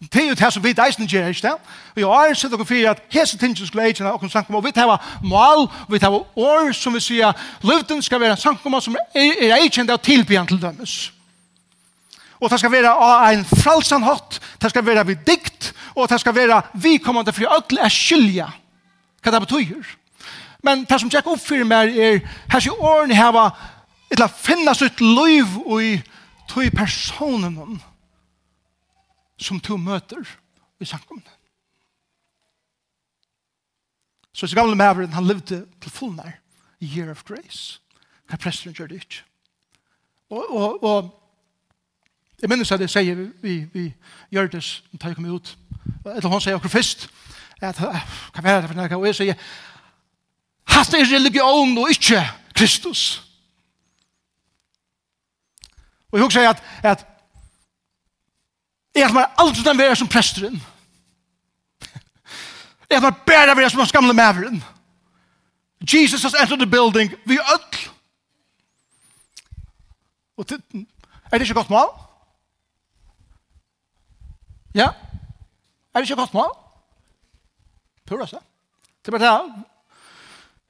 Det 0.00 0.22
er 0.22 0.28
jo 0.28 0.34
det 0.34 0.52
som 0.52 0.64
vi 0.64 0.72
deisen 0.72 1.06
gjør, 1.06 1.26
ikke 1.28 1.42
det? 1.42 1.56
Vi 1.94 2.02
har 2.02 2.24
æren 2.24 2.34
sett 2.34 2.52
dere 2.52 2.64
fyrir 2.64 2.90
at 2.90 3.02
hese 3.12 3.36
tingene 3.38 3.66
skulle 3.68 3.84
eikene 3.84 4.08
av 4.08 4.16
okken 4.16 4.30
sankum, 4.32 4.56
og 4.56 4.64
vi 4.64 4.72
tar 4.72 4.96
mål, 5.20 5.66
vi 5.92 5.98
tar 6.00 6.14
år 6.16 6.70
som 6.72 6.94
vi 6.96 7.02
sier, 7.04 7.36
luften 7.62 8.00
skal 8.02 8.20
være 8.20 8.38
sankum 8.40 8.78
som 8.80 8.96
er 8.96 9.58
eikende 9.58 9.92
av 9.92 10.00
tilbyan 10.00 10.48
til 10.48 10.60
dømes. 10.62 11.12
Og 12.40 12.48
det 12.50 12.58
skal 12.62 12.72
være 12.72 12.94
av 12.94 13.26
en 13.34 13.44
fralsan 13.44 14.06
hatt, 14.08 14.40
det 14.62 14.70
skal 14.72 14.86
være 14.86 15.04
vi 15.06 15.18
dikt, 15.26 15.74
og 15.94 16.08
det 16.08 16.20
skal 16.20 16.34
være 16.34 16.62
vi 16.80 16.96
kommande 16.96 17.36
fri 17.36 17.44
ødel 17.44 17.84
er 17.84 17.92
skylja, 17.92 18.48
Hva 19.20 19.32
det 19.32 19.40
betyr? 19.40 19.84
Men 20.64 20.86
det 20.88 21.00
som 21.00 21.10
tjekk 21.12 21.26
opp 21.28 21.40
fyrir 21.44 21.68
meg 21.68 21.92
er, 21.92 22.22
her 22.48 22.60
sier 22.60 22.80
årene 22.80 23.14
her 23.14 23.28
heva, 23.28 23.50
etla 24.08 24.32
finna 24.32 24.72
sitt 24.74 25.00
liv 25.00 25.58
og 25.66 25.84
i 25.84 25.94
tog 26.48 26.72
personen 26.72 27.52
henne 27.52 27.89
som 29.40 29.60
to 29.60 29.76
møter 29.76 30.24
i 30.80 30.84
samkomne. 30.84 31.30
Så 34.32 34.46
så 34.46 34.56
gamle 34.56 34.76
maveren, 34.76 35.12
han 35.12 35.26
levde 35.26 35.66
til 35.80 35.90
full 35.90 36.14
nær, 36.16 36.38
year 36.82 37.10
of 37.10 37.24
grace. 37.24 37.80
Hva 38.28 38.36
presteren 38.36 38.74
gjør 38.74 38.86
det 38.86 39.02
ikke. 39.02 39.24
Og, 40.30 40.44
og, 40.50 40.84
og 40.84 41.16
jeg 42.42 42.48
minnes 42.48 42.72
at 42.72 42.80
jeg 42.80 42.90
sier 42.90 43.14
vi, 43.18 43.26
vi, 43.42 43.54
vi 43.72 43.94
gjør 44.30 44.46
det 44.52 44.62
da 44.92 45.10
jeg 45.10 45.16
kom 45.16 45.26
ut. 45.34 45.56
Eller 46.04 46.28
hun 46.28 46.40
sier 46.40 46.56
akkurat 46.56 46.78
først 46.78 47.08
at 47.60 47.76
hva 47.80 48.44
er 48.44 48.62
det 48.62 48.70
for 48.70 48.78
noe? 48.78 48.96
Og 48.96 49.06
jeg 49.10 49.18
sier 49.18 49.42
hatt 50.70 50.94
er 50.94 51.10
religion 51.10 51.74
og 51.78 51.90
ikke 51.90 52.22
Kristus. 52.56 53.02
Og 56.10 56.18
jeg 56.18 56.24
husker 56.24 56.48
at, 56.48 56.62
at 56.82 57.04
Jeg 59.00 59.08
har 59.08 59.34
aldri 59.38 59.62
den 59.64 59.78
være 59.78 59.96
som 59.96 60.08
presteren. 60.08 60.58
Jeg 62.90 63.00
har 63.00 63.10
bare 63.26 63.56
være 63.56 63.70
som 63.70 63.80
gamle 63.92 64.12
maveren. 64.12 64.64
Jesus 65.80 66.22
has 66.22 66.34
entered 66.34 66.58
the 66.58 66.70
building. 66.70 67.14
Vi 67.26 67.34
er 67.34 67.52
ødel. 67.54 67.90
Og 70.36 70.46
er 71.32 71.38
det 71.38 71.40
ikke 71.40 71.54
godt 71.54 71.70
mål? 71.70 71.88
Ja? 74.74 74.88
Er 75.94 76.00
det 76.00 76.10
ikke 76.10 76.16
godt 76.16 76.34
mål? 76.34 76.52
Pura 78.06 78.26
seg. 78.26 78.38
Det 79.04 79.14
er 79.14 79.18
bare 79.18 79.32
det. 79.32 79.64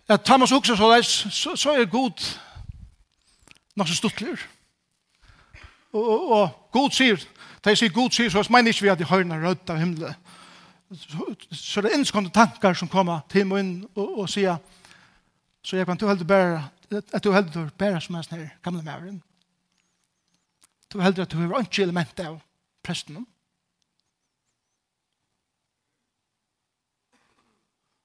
Jeg 0.08 0.24
Thomas 0.24 0.50
meg 0.50 0.76
så 0.76 0.84
også 0.84 1.30
så, 1.30 1.56
så 1.56 1.72
er 1.72 1.84
god 1.84 2.38
nok 3.76 3.88
så 3.88 3.94
stuttler. 3.94 4.36
Og, 5.92 6.08
og, 6.08 6.28
og 6.28 6.68
god 6.72 6.90
sier, 6.90 7.16
Da 7.60 7.72
jeg 7.72 7.78
sier 7.78 7.92
god 7.92 8.14
sier, 8.14 8.30
så 8.32 8.44
mener 8.52 8.72
ikke 8.72 8.86
vi 8.86 8.92
at 8.92 9.00
jeg 9.00 9.08
hører 9.10 9.26
en 9.26 9.46
rødt 9.46 9.70
av 9.70 9.80
himmelen. 9.80 10.14
Så 10.96 11.34
så 11.54 11.80
det 11.80 11.92
er 11.92 11.98
innskående 11.98 12.32
tankar 12.34 12.74
som 12.74 12.88
kommer 12.88 13.20
til 13.30 13.46
meg 13.46 13.62
inn 13.62 13.74
og, 13.94 14.22
og 14.24 14.30
sier, 14.30 14.56
så 15.62 15.76
jeg 15.76 15.86
kan 15.86 15.98
du 16.00 16.06
heldig 16.08 16.26
bære, 16.26 16.62
at 16.98 17.24
du 17.24 17.30
heldig 17.32 17.68
bære 17.78 18.00
som 18.02 18.16
er 18.16 18.26
sånn 18.26 18.40
her 18.40 18.56
gamle 18.64 18.82
mæveren. 18.82 19.20
Du 20.90 20.98
heldig 20.98 21.22
at 21.22 21.30
du 21.30 21.38
har 21.38 21.62
ikke 21.62 21.84
element 21.84 22.24
av 22.24 22.40
presten. 22.82 23.20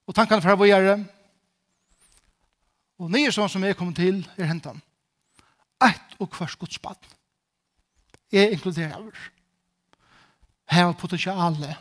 Og 0.06 0.14
tankene 0.14 0.44
fra 0.46 0.54
hva 0.54 0.68
gjør 0.70 0.90
det, 0.92 1.00
Og 3.02 3.12
nye 3.12 3.32
sånn 3.34 3.50
som 3.52 3.64
jeg 3.66 3.76
kommer 3.76 3.96
til 3.96 4.22
er 4.40 4.48
hentan. 4.48 4.78
Ett 5.84 6.16
og 6.20 6.30
kvars 6.32 6.56
godsbad. 6.56 7.00
Jeg 8.32 8.56
inkluderer 8.56 8.96
over 8.96 9.18
har 10.66 10.94
potensialet 10.94 11.76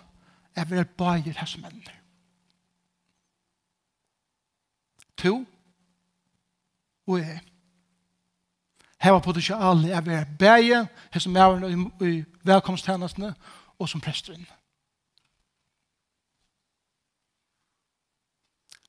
er 0.54 0.64
vi 0.64 0.84
bare 0.84 1.20
her 1.20 1.46
som 1.46 1.64
ender. 1.64 1.92
To 5.16 5.46
og 7.06 7.18
jeg 7.18 7.40
har 9.00 9.18
potensialet 9.18 9.92
er 9.92 10.00
vi 10.00 10.36
bare 10.38 10.88
her 11.12 11.20
som 11.20 11.36
er 11.36 11.68
i 12.04 12.24
velkomsttjenestene 12.44 13.34
og 13.78 13.88
som 13.88 14.00
presteren. 14.00 14.46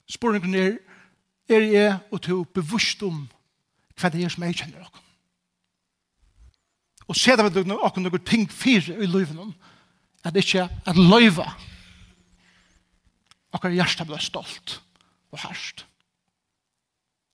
Spørningen 0.09 0.55
er, 0.55 0.77
er 1.49 1.59
jeg 1.59 1.97
og 2.11 2.21
to 2.21 2.43
bevusst 2.43 3.03
om 3.03 3.25
hva 3.99 4.09
det 4.09 4.23
er 4.23 4.29
som 4.29 4.43
jeg 4.43 4.55
kjenner 4.55 4.83
dere. 4.83 5.01
Og 7.07 7.15
se 7.15 7.31
det 7.31 7.45
med 7.45 7.53
dere 7.53 7.69
noen 7.69 8.25
ting 8.25 8.51
fire 8.51 8.97
i 8.97 9.07
livet 9.07 9.35
noen 9.35 9.53
at 10.25 10.37
ikke 10.39 10.65
at 10.65 10.97
løyva 10.97 11.47
okkar 13.55 13.73
hjerte 13.75 14.07
ble 14.07 14.19
stolt 14.19 14.79
og 15.31 15.41
herst. 15.45 15.85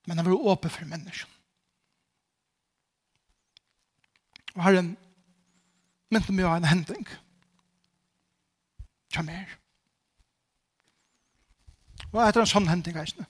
Men 0.05 0.19
han 0.19 0.27
var 0.27 0.49
åpen 0.53 0.73
for 0.73 0.85
mennesken. 0.89 1.29
Og 4.55 4.63
herren 4.65 4.95
mynte 6.11 6.33
meg 6.35 6.45
av 6.45 6.57
en 6.59 6.67
hending. 6.67 7.05
Kjem 9.15 9.29
her. 9.31 9.57
Og 12.11 12.19
etter 12.25 12.43
en 12.43 12.49
sånn 12.49 12.67
hending, 12.67 12.97
eisne. 12.99 13.27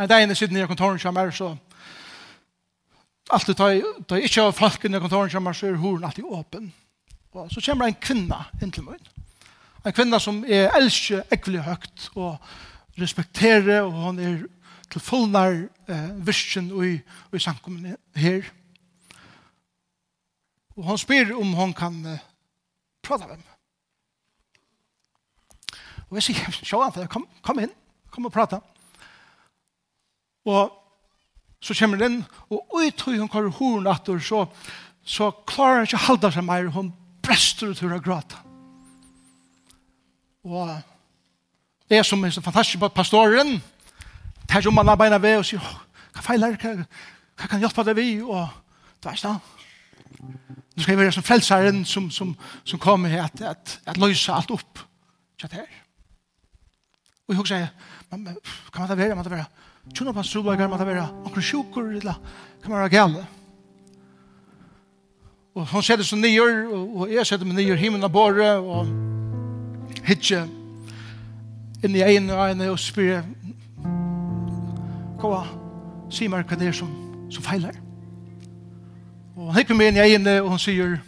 En 0.00 0.08
dag 0.08 0.24
inne 0.24 0.34
sitter 0.38 0.56
jeg 0.56 0.64
i 0.64 0.70
kontoren, 0.70 1.00
som 1.00 1.12
mer, 1.12 1.34
så 1.36 1.52
alltid 3.30 3.56
tar 3.56 3.74
jeg 3.76 4.26
ikke 4.26 4.42
har 4.48 4.56
falken 4.56 4.94
i 4.94 5.00
kontoren 5.00 5.30
kommer, 5.30 5.52
så 5.52 5.68
er 5.68 5.80
horen 5.80 6.04
alltid 6.04 6.24
åpen. 6.24 6.72
Og 7.32 7.50
så 7.52 7.62
kommer 7.64 7.88
en 7.88 8.00
kvinna 8.00 8.44
inn 8.62 8.72
til 8.72 8.84
meg. 8.84 9.00
En 9.86 9.94
kvinna 9.94 10.18
som 10.22 10.42
er 10.44 10.74
elsker 10.78 11.24
ekvelig 11.32 11.64
høgt 11.66 12.10
og 12.14 12.36
respekterer, 13.00 13.82
og 13.82 13.92
hun 13.92 14.18
er 14.20 14.42
til 14.92 15.00
fullnær 15.00 15.54
eh, 15.88 16.10
virsken 16.26 16.68
og 16.72 16.84
i, 16.86 16.98
i 17.32 17.40
samkommen 17.40 17.96
her. 18.16 18.44
Og 20.76 20.84
hun 20.84 21.00
spyr 21.00 21.32
om 21.36 21.54
hun 21.56 21.72
kan 21.76 21.96
eh, 22.06 22.20
prate 23.02 23.28
med 23.28 23.40
meg. 23.40 23.48
Og 26.10 26.20
jeg 26.20 26.28
sier, 26.28 26.58
sjå 26.68 26.82
han, 26.84 27.08
kom, 27.08 27.24
kom 27.40 27.62
inn, 27.64 27.72
kom 28.12 28.28
og 28.28 28.34
prate. 28.34 28.60
Og 30.44 30.81
så 31.62 31.74
kommer 31.78 32.00
den 32.00 32.18
inn, 32.18 32.24
og 32.50 32.88
tog 32.98 33.14
hun 33.14 33.30
kvar 33.30 33.50
horen 33.58 33.86
atter, 33.90 34.18
så, 34.18 34.44
så 35.04 35.30
klarer 35.46 35.82
hun 35.82 35.90
ikke 35.90 36.00
å 36.00 36.06
halda 36.08 36.32
seg 36.34 36.46
mer, 36.46 36.70
hun 36.74 36.90
brester 37.22 37.70
ut 37.70 37.82
henne 37.82 38.00
gråta. 38.02 38.42
Og 40.42 40.72
det 41.86 42.00
er 42.00 42.06
som 42.06 42.24
er 42.24 42.34
så 42.34 42.42
fantastisk 42.42 42.82
på 42.82 42.90
pastoren, 42.96 43.60
tar 44.50 44.64
jo 44.64 44.74
man 44.74 44.90
av 44.90 44.98
beina 44.98 45.20
ved 45.22 45.38
og 45.38 45.46
sier, 45.46 45.62
hva 46.12 46.24
feiler, 46.24 46.58
hva, 46.58 46.74
hva 47.38 47.50
kan 47.50 47.62
hjelpe 47.62 47.86
deg 47.86 47.98
vi, 47.98 48.08
og 48.26 48.48
det 49.02 49.12
er 49.12 49.22
sånn. 49.22 49.38
Nu 50.72 50.82
skal 50.82 50.94
jeg 50.94 51.02
være 51.02 51.14
som 51.14 51.24
frelseren 51.26 51.84
som, 51.88 52.10
som, 52.10 52.34
som 52.64 52.80
kommer 52.80 53.12
her 53.12 53.26
at, 53.26 53.42
at, 53.44 53.78
at 53.86 54.00
løse 54.00 54.32
alt 54.34 54.50
opp. 54.54 54.82
Så 55.40 55.48
her. 55.52 55.68
Og 57.26 57.34
jeg 57.34 57.38
husker, 57.40 57.66
kan 58.10 58.24
man 58.78 58.88
da 58.88 58.96
være, 58.98 59.14
man 59.14 59.26
da 59.26 59.32
være, 59.32 59.46
Tjona 59.90 60.12
på 60.12 60.22
strola 60.22 60.56
gamla 60.56 60.76
att 60.76 60.86
vara 60.86 61.08
akkurat 61.24 61.44
sjukur 61.44 61.96
eller 61.96 62.14
kan 62.62 62.72
vara 62.72 62.88
gamla. 62.88 63.26
Och 65.52 65.66
hon 65.66 65.82
sätter 65.82 66.04
sig 66.04 66.18
ner 66.18 66.66
og 66.98 67.12
jag 67.12 67.26
sätter 67.26 67.44
meg 67.44 67.56
ner 67.56 67.74
himlen 67.74 68.04
av 68.04 68.10
borre 68.10 68.58
och 68.58 68.86
hitje 70.02 70.48
in 71.82 71.96
i 71.96 72.16
en 72.16 72.30
och 72.30 72.48
en 72.48 72.60
och 72.70 72.80
spyr 72.80 73.22
Kåa, 75.20 75.46
si 76.10 76.26
meg 76.28 76.48
hva 76.50 76.56
det 76.58 76.66
er 76.66 76.72
som, 76.74 76.88
som 77.30 77.44
feiler. 77.46 77.76
Og 79.36 79.52
han 79.52 79.60
hikker 79.60 79.76
meg 79.78 79.92
inn 79.92 80.00
i 80.00 80.02
øynene 80.02 80.42
og 80.42 80.50
han 80.50 80.58
sier 80.58 80.98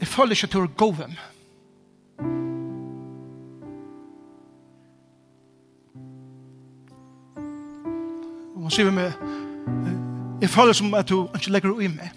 Jeg 0.00 0.08
føler 0.08 0.32
ikke 0.32 0.46
at 0.46 0.52
du 0.52 0.62
er 0.62 0.66
gåven. 0.76 1.12
Men 1.12 1.37
Han 8.68 8.72
sier 8.74 8.90
meg, 8.92 9.14
jeg 10.42 10.50
føler 10.52 10.76
som 10.76 10.90
at 10.92 11.08
du 11.08 11.22
ikke 11.32 11.52
legger 11.54 11.70
ui 11.72 11.86
meg. 11.88 12.10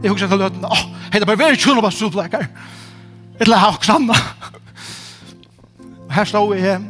Jeg 0.00 0.08
husker 0.14 0.30
til 0.32 0.40
løten, 0.40 0.64
åh, 0.64 0.86
hei, 1.12 1.20
det 1.20 1.26
er 1.26 1.28
bare 1.28 1.42
veldig 1.42 1.60
kjønn 1.60 1.82
å 1.82 1.84
være 1.84 1.96
solbleker. 1.98 2.46
Et 3.36 3.44
eller 3.44 3.66
annet 3.66 3.84
klanna. 3.84 4.16
Og 6.06 6.16
her 6.16 6.32
står 6.32 6.54
jeg 6.54 6.64
hjem. 6.70 6.88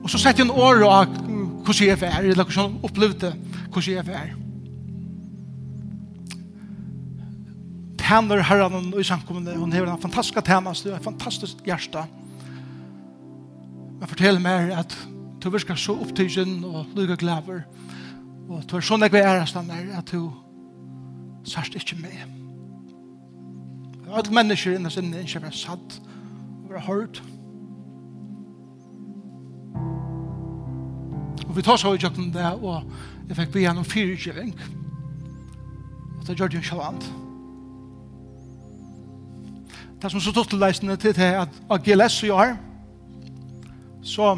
Og 0.00 0.08
så 0.08 0.22
sett 0.24 0.40
jeg 0.40 0.48
en 0.48 0.56
år 0.56 0.86
av 0.88 1.20
hvordan 1.20 1.84
jeg 1.84 2.00
er, 2.00 2.18
eller 2.32 2.48
hvordan 2.48 2.72
jeg 2.72 2.88
opplevde 2.88 3.36
hvordan 3.68 3.92
jeg 3.92 4.20
er. 4.24 4.34
tæner 8.06 8.42
herren 8.42 8.94
og 8.94 9.00
i 9.00 9.04
samkommende. 9.04 9.56
Hun 9.56 9.72
har 9.72 9.92
en 9.92 10.02
fantastisk 10.02 10.44
tænast, 10.44 10.86
en 10.86 11.02
fantastisk 11.02 11.56
hjerte. 11.64 12.04
Men 14.00 14.08
fortell 14.08 14.40
meg 14.40 14.72
at 14.76 14.94
du 15.42 15.50
virker 15.50 15.74
så 15.74 15.94
opptidgen 16.00 16.64
og 16.64 16.86
lykke 16.96 17.16
glæver. 17.16 17.64
Og 18.48 18.62
du 18.70 18.76
er 18.76 18.84
sånn 18.84 19.02
jeg 19.02 19.12
vil 19.12 19.26
ære 19.26 19.46
stander 19.46 19.98
at 19.98 20.12
du 20.12 20.30
sørst 21.46 21.74
ikke 21.74 21.98
med. 22.02 22.34
Alle 24.06 24.34
mennesker 24.34 24.76
innes 24.76 24.96
inne 25.00 25.24
ikke 25.24 25.42
være 25.42 25.56
satt 25.56 25.98
og 26.62 26.70
være 26.70 26.86
hørt. 26.86 27.22
Og 31.46 31.56
vi 31.56 31.62
tar 31.62 31.78
så 31.80 31.94
i 31.94 32.00
kjøkken 32.00 32.32
det, 32.34 32.46
og 32.62 32.84
jeg 33.28 33.38
fikk 33.38 33.54
be 33.54 33.64
gjennom 33.64 33.86
fyrtjøring. 33.86 34.54
Og 36.18 36.26
det 36.26 36.36
gjør 36.36 36.52
det 36.52 36.60
jo 36.60 36.66
ikke 36.66 36.82
annet 36.90 37.25
det 40.06 40.12
som 40.12 40.20
så 40.22 40.30
tog 40.30 40.46
til 40.46 40.60
leisene 40.62 40.94
til 41.02 41.14
det 41.16 41.32
at 41.34 41.54
av 41.66 41.80
GLS 41.82 42.20
i 42.22 42.30
år, 42.30 42.52
så 44.06 44.36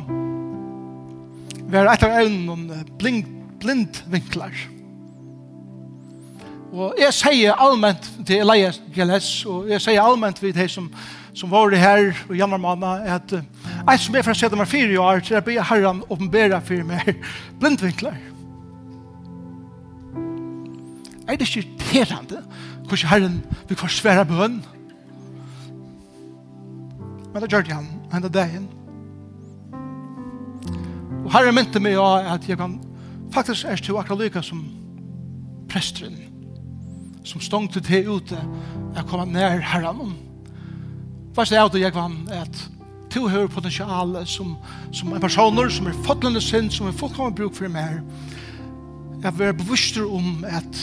var 1.69 1.91
et 1.93 2.05
av 2.07 2.15
evnen 2.23 2.49
om 2.55 2.63
blind, 2.97 3.27
blindvinklar. 3.61 4.55
Og 6.73 6.97
jeg 7.01 7.13
sier 7.17 7.61
allment 7.61 8.09
til 8.29 8.41
Elias 8.47 8.79
GLS, 8.95 9.29
og 9.49 9.69
jeg 9.69 9.85
sier 9.85 10.01
allment 10.01 10.41
til 10.41 10.57
de 10.57 10.69
som, 10.73 10.89
som 11.37 11.53
var 11.53 11.69
det 11.73 11.83
her 11.83 12.15
og 12.31 12.33
januar 12.37 12.65
måned, 12.65 13.05
at 13.05 13.37
jeg 13.37 14.03
som 14.07 14.17
er 14.17 14.25
fra 14.25 14.37
siden 14.41 14.61
meg 14.61 14.73
fire 14.73 15.01
år, 15.05 15.21
til 15.21 15.37
jeg 15.37 15.45
blir 15.45 15.69
herren 15.69 16.01
åpenbæra 16.09 16.63
for 16.65 16.89
meg 16.89 17.13
blindvinklar. 17.61 18.17
Er 21.29 21.37
det 21.37 21.45
ikke 21.45 21.69
irriterende 21.69 22.41
hvordan 22.89 23.09
herren 23.13 23.41
vil 23.69 23.77
forsvære 23.77 24.25
bønnen? 24.25 24.78
Men 27.39 27.45
det 27.47 27.55
gjør 27.55 27.63
det 27.63 27.75
han, 27.77 27.89
han 28.11 28.25
er 28.25 28.31
dagen. 28.35 28.65
Og 31.23 31.29
herre 31.31 31.53
mynte 31.55 31.79
meg 31.79 31.95
at 32.03 32.49
jeg 32.51 32.59
kan 32.59 32.73
faktisk 33.31 33.69
er 33.71 33.79
til 33.79 33.95
akkurat 33.95 34.25
lykke 34.25 34.41
som 34.43 34.65
presteren, 35.71 36.17
som 37.23 37.39
stong 37.39 37.69
til 37.71 37.85
det 37.87 38.01
ute, 38.09 38.41
jeg 38.97 39.07
kom 39.07 39.29
nær 39.31 39.63
herren 39.63 40.01
om. 40.03 40.17
er 41.39 41.69
det 41.71 41.81
jeg 41.81 41.95
vann 41.95 42.17
at 42.35 42.59
to 43.15 43.29
høyre 43.31 43.49
potensial 43.49 44.17
som, 44.27 44.57
som 44.91 45.13
en 45.13 45.23
personer 45.23 45.71
som 45.71 45.87
er 45.87 46.01
fotlende 46.09 46.43
sin, 46.43 46.71
som 46.71 46.89
er 46.89 46.97
fullkommen 46.99 47.37
bruk 47.39 47.55
for 47.55 47.71
meg. 47.71 48.01
Jeg 49.23 49.31
vil 49.31 49.45
være 49.45 49.61
bevisst 49.61 50.01
om 50.03 50.43
at 50.43 50.81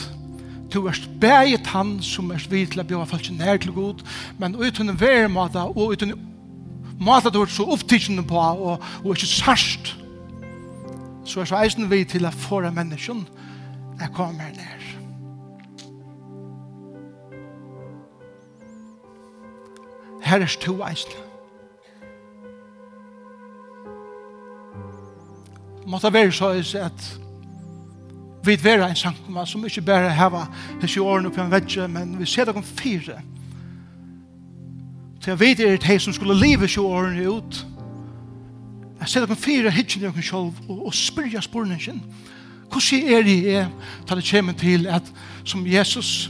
du 0.72 0.88
er 0.88 1.04
beget 1.20 1.68
han 1.68 2.00
som 2.02 2.32
er 2.32 2.48
vidt 2.50 2.72
til 2.72 2.86
å 2.86 2.88
bjøre 2.88 3.10
folk 3.12 3.28
nær 3.36 3.60
til 3.60 3.76
god, 3.76 4.06
men 4.40 4.56
uten 4.56 4.90
en 4.90 5.02
verre 5.02 5.28
måte 5.28 5.60
og 5.60 5.92
uten 5.98 6.16
måte 7.00 7.32
du 7.34 7.42
er 7.42 7.52
så 7.52 7.64
opptidgjende 7.64 8.24
på, 8.28 8.38
og, 8.38 8.84
og 9.04 9.16
ikke 9.16 9.28
sørst, 9.28 9.96
så 11.26 11.42
er 11.42 11.46
så 11.50 11.60
eisen 11.64 11.90
vi 11.92 12.04
til 12.08 12.26
å 12.26 12.32
få 12.32 12.62
mennesken 12.72 13.26
jeg 14.00 14.12
kommer 14.14 14.52
ned. 14.56 14.72
Her 20.26 20.42
er 20.42 20.58
to 20.62 20.80
eisen. 20.86 21.12
Måtte 25.86 26.14
være 26.14 26.32
så 26.32 26.50
at 26.82 27.20
vi 28.46 28.58
vera 28.64 28.90
en 28.90 28.96
sankumma 28.96 29.46
som 29.46 29.66
ikke 29.66 29.82
bare 29.82 30.10
heva 30.14 30.48
hessi 30.82 31.00
årene 31.00 31.30
på 31.34 31.42
en 31.42 31.52
vegge 31.52 31.88
men 31.88 32.20
vi 32.20 32.26
ser 32.26 32.46
dere 32.46 32.64
fire. 32.64 33.22
Fire 33.22 33.45
til 35.26 35.32
jeg 35.32 35.40
vet 35.40 35.60
er 35.60 35.78
det 35.82 36.02
som 36.02 36.14
skulle 36.14 36.38
leve 36.38 36.68
20 36.68 36.86
årene 36.86 37.30
ut. 37.30 37.66
Jeg 39.00 39.08
ser 39.10 39.26
dere 39.26 39.36
fire 39.36 39.72
hitjen 39.72 40.04
i 40.04 40.06
dere 40.06 40.24
selv 40.24 40.54
og, 40.70 40.86
og 40.86 40.94
spyrja 40.94 41.42
spørningen 41.42 42.04
hvordan 42.76 43.10
er 43.14 43.22
det 43.24 43.36
jeg 43.44 43.68
tar 44.08 44.16
det 44.16 44.26
kjemen 44.26 44.56
til 44.56 44.88
at 44.88 45.04
som 45.46 45.68
Jesus 45.68 46.30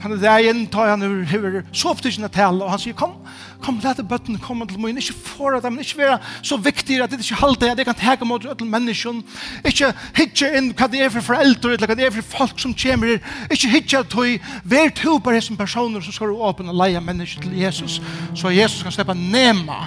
Han 0.00 0.12
er 0.12 0.16
der 0.16 0.38
igjen, 0.40 0.62
tar 0.72 0.88
han 0.88 1.02
over 1.04 1.62
så 1.76 1.90
opptidsen 1.92 2.24
av 2.24 2.30
tale, 2.32 2.64
og 2.64 2.72
han 2.72 2.80
sier, 2.80 2.94
kom, 2.96 3.18
kom, 3.60 3.80
let 3.84 3.98
bøtten 4.08 4.38
komme 4.40 4.64
til 4.68 4.80
min, 4.80 4.96
ikke 4.96 5.12
for 5.12 5.56
at 5.58 5.66
men 5.68 5.84
ikke 5.84 5.98
være 5.98 6.18
så 6.40 6.56
viktig 6.56 7.02
at 7.04 7.12
det 7.12 7.20
ikke 7.20 7.40
halte 7.42 7.68
at 7.68 7.78
jeg 7.78 7.88
kan 7.88 7.98
teke 8.00 8.24
mot 8.24 8.46
alle 8.48 8.68
mennesken, 8.68 9.20
ikke 9.60 9.90
hitje 10.16 10.48
inn 10.56 10.70
hva 10.72 10.88
det 10.88 11.02
er 11.04 11.12
for 11.12 11.26
foreldre, 11.28 11.74
eller 11.74 11.90
hva 11.90 11.98
det 11.98 12.06
er 12.06 12.14
for 12.16 12.30
folk 12.38 12.62
som 12.62 12.72
kommer 12.72 13.12
her, 13.12 13.20
ikke 13.52 13.72
hitje 13.74 14.00
at 14.00 14.16
du, 14.16 14.48
vær 14.64 14.88
to 14.96 15.18
på 15.20 15.36
som 15.44 15.60
personer 15.60 16.00
som 16.00 16.16
skal 16.16 16.32
åpne 16.32 16.72
og 16.72 16.80
leie 16.80 17.04
mennesker 17.04 17.44
til 17.44 17.60
Jesus, 17.60 18.00
så 18.34 18.54
Jesus 18.56 18.82
kan 18.82 18.96
slippe 18.96 19.18
nema 19.18 19.82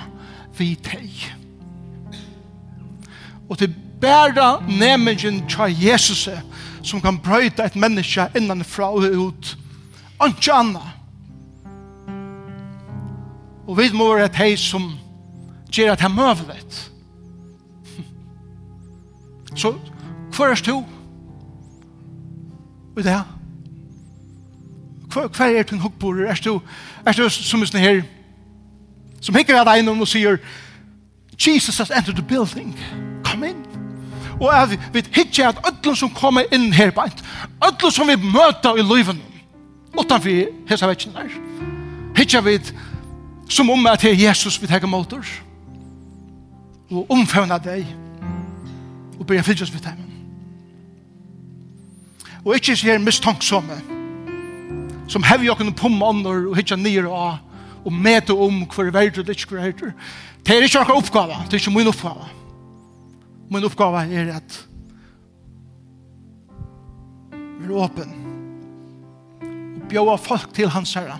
vi 0.58 0.76
teg. 0.78 1.10
Og 3.49 3.58
til 3.58 3.73
bæra 4.02 4.60
nemingen 4.69 5.41
tja 5.49 5.65
Jesus 5.65 6.28
som 6.84 7.02
kan 7.02 7.17
brøyta 7.17 7.65
et 7.65 7.76
menneske 7.80 8.30
innan 8.38 8.63
fra 8.67 8.91
og 8.93 9.10
ut, 9.10 9.54
og 9.58 9.62
ikke 10.31 10.53
annet. 10.53 10.89
Og 13.67 13.77
vi 13.77 13.89
må 13.93 14.09
være 14.13 14.25
et 14.25 14.36
hei 14.36 14.55
som 14.59 14.89
gjør 15.71 15.93
at 15.93 16.01
jeg 16.01 16.12
møvlet. 16.12 16.79
Så 19.55 19.75
hva 20.33 20.49
er 20.49 20.62
du? 20.65 20.75
Og 22.95 23.03
det 23.03 23.13
er 23.13 23.23
hva 25.13 25.45
er 25.45 25.63
din 25.63 25.79
hukkborer? 25.79 26.31
Er 26.31 26.39
du, 26.43 26.62
er 27.05 27.13
du 27.13 27.29
som 27.29 27.62
en 27.62 27.69
sånn 27.69 27.83
her, 27.83 28.01
som 29.21 29.36
hikker 29.38 29.59
av 29.59 29.67
deg 29.69 29.89
og 29.91 30.07
sier, 30.09 30.39
Jesus 31.38 31.77
has 31.77 31.91
entered 31.91 32.17
the 32.17 32.25
building. 32.25 32.73
Kom 33.25 33.43
inn. 33.43 33.62
Og 34.39 34.49
at 34.49 34.73
vet 34.93 35.09
ikke 35.17 35.47
at 35.47 35.62
ødlen 35.67 35.95
som 35.95 36.13
kommer 36.13 36.47
inn 36.53 36.71
her 36.73 36.91
beint, 36.91 37.23
ødlen 37.62 37.91
som 37.91 38.09
vi 38.09 38.17
møter 38.17 38.79
i 38.79 38.86
livet 38.86 39.15
nå, 39.17 39.33
utanfor 39.99 40.49
hesa 40.69 40.89
vekkene. 40.89 41.27
Hittja 42.17 42.41
vid 42.41 42.73
som 43.49 43.69
om 43.69 43.88
at 43.88 44.01
det 44.01 44.12
er 44.12 44.29
Jesus 44.29 44.62
vi 44.62 44.67
teker 44.67 44.88
mot 44.88 45.13
oss. 45.13 45.29
Og 46.91 47.10
omfavna 47.12 47.58
deg. 47.62 47.86
Og 49.19 49.25
börja 49.27 49.43
fylgjast 49.45 49.73
vi 49.73 49.82
dem. 49.84 50.03
Og 52.43 52.56
ikkje 52.56 52.75
sier 52.75 52.99
mistanksomme. 52.99 53.79
Som 55.08 55.23
hevig 55.23 55.51
okken 55.51 55.73
pumma 55.75 56.10
ånder 56.12 56.47
og 56.49 56.58
hittja 56.58 56.77
nir 56.79 57.08
og 57.08 57.39
og 57.84 57.91
mete 57.91 58.32
om 58.32 58.62
hver 58.63 58.91
verdur 58.95 59.25
og 59.25 59.29
ikke 59.29 59.49
hver 59.49 59.65
verdur. 59.65 59.91
Det 60.45 60.56
er 60.56 60.63
ikke 60.63 60.79
okkar 60.79 60.95
oppgave. 60.95 61.39
Det 61.45 61.58
er 61.58 61.63
ikke 61.63 61.77
min 61.77 61.88
oppgave. 61.88 62.29
Min 63.51 63.63
oppgave 63.67 64.06
er 64.08 64.36
at 64.38 64.60
vi 67.60 67.67
er 67.67 67.75
åpen 67.75 68.22
bjóa 69.89 70.17
folk 70.17 70.54
til 70.56 70.69
hans 70.69 70.93
herra. 70.98 71.19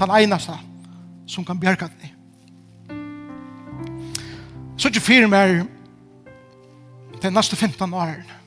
Den 0.00 0.10
einasta 0.10 0.58
som 1.30 1.44
kan 1.46 1.60
bjerga 1.60 1.88
deg. 1.88 2.14
Så 4.80 4.88
ikke 4.88 5.04
fyrir 5.04 5.28
mer 5.28 5.62
de 7.20 7.30
neste 7.30 7.56
15 7.56 7.94
årene. 7.94 8.38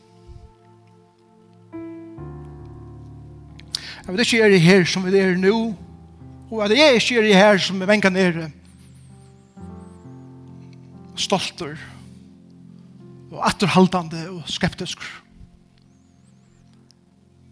Jeg 4.03 4.11
vet 4.11 4.25
ikke 4.25 4.43
er 4.43 4.51
det 4.51 4.61
her 4.61 4.83
som 4.89 5.05
vi 5.05 5.15
er 5.15 5.37
nå, 5.39 5.57
og 6.51 6.63
at 6.65 6.73
jeg 6.75 6.99
ikke 6.99 7.21
er 7.21 7.27
det 7.29 7.37
her 7.37 7.61
som 7.61 7.79
vi 7.79 7.87
venker 7.87 8.11
nere 8.11 8.49
stolter 11.15 11.77
og 13.31 13.41
atterhaldande 13.47 14.25
og 14.33 14.49
skeptisk. 14.49 15.01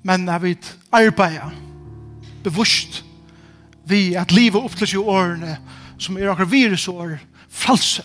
Men 0.04 0.26
jeg 0.28 0.42
vet 0.42 0.72
arbeidet 0.92 1.71
bevust 2.44 3.04
vi 3.90 4.14
at 4.16 4.32
livet 4.32 4.62
opptles 4.62 4.94
i 4.94 5.02
årene 5.02 5.58
som 6.02 6.18
er 6.18 6.32
akkurat 6.32 6.52
virusår, 6.52 7.18
false, 7.50 8.04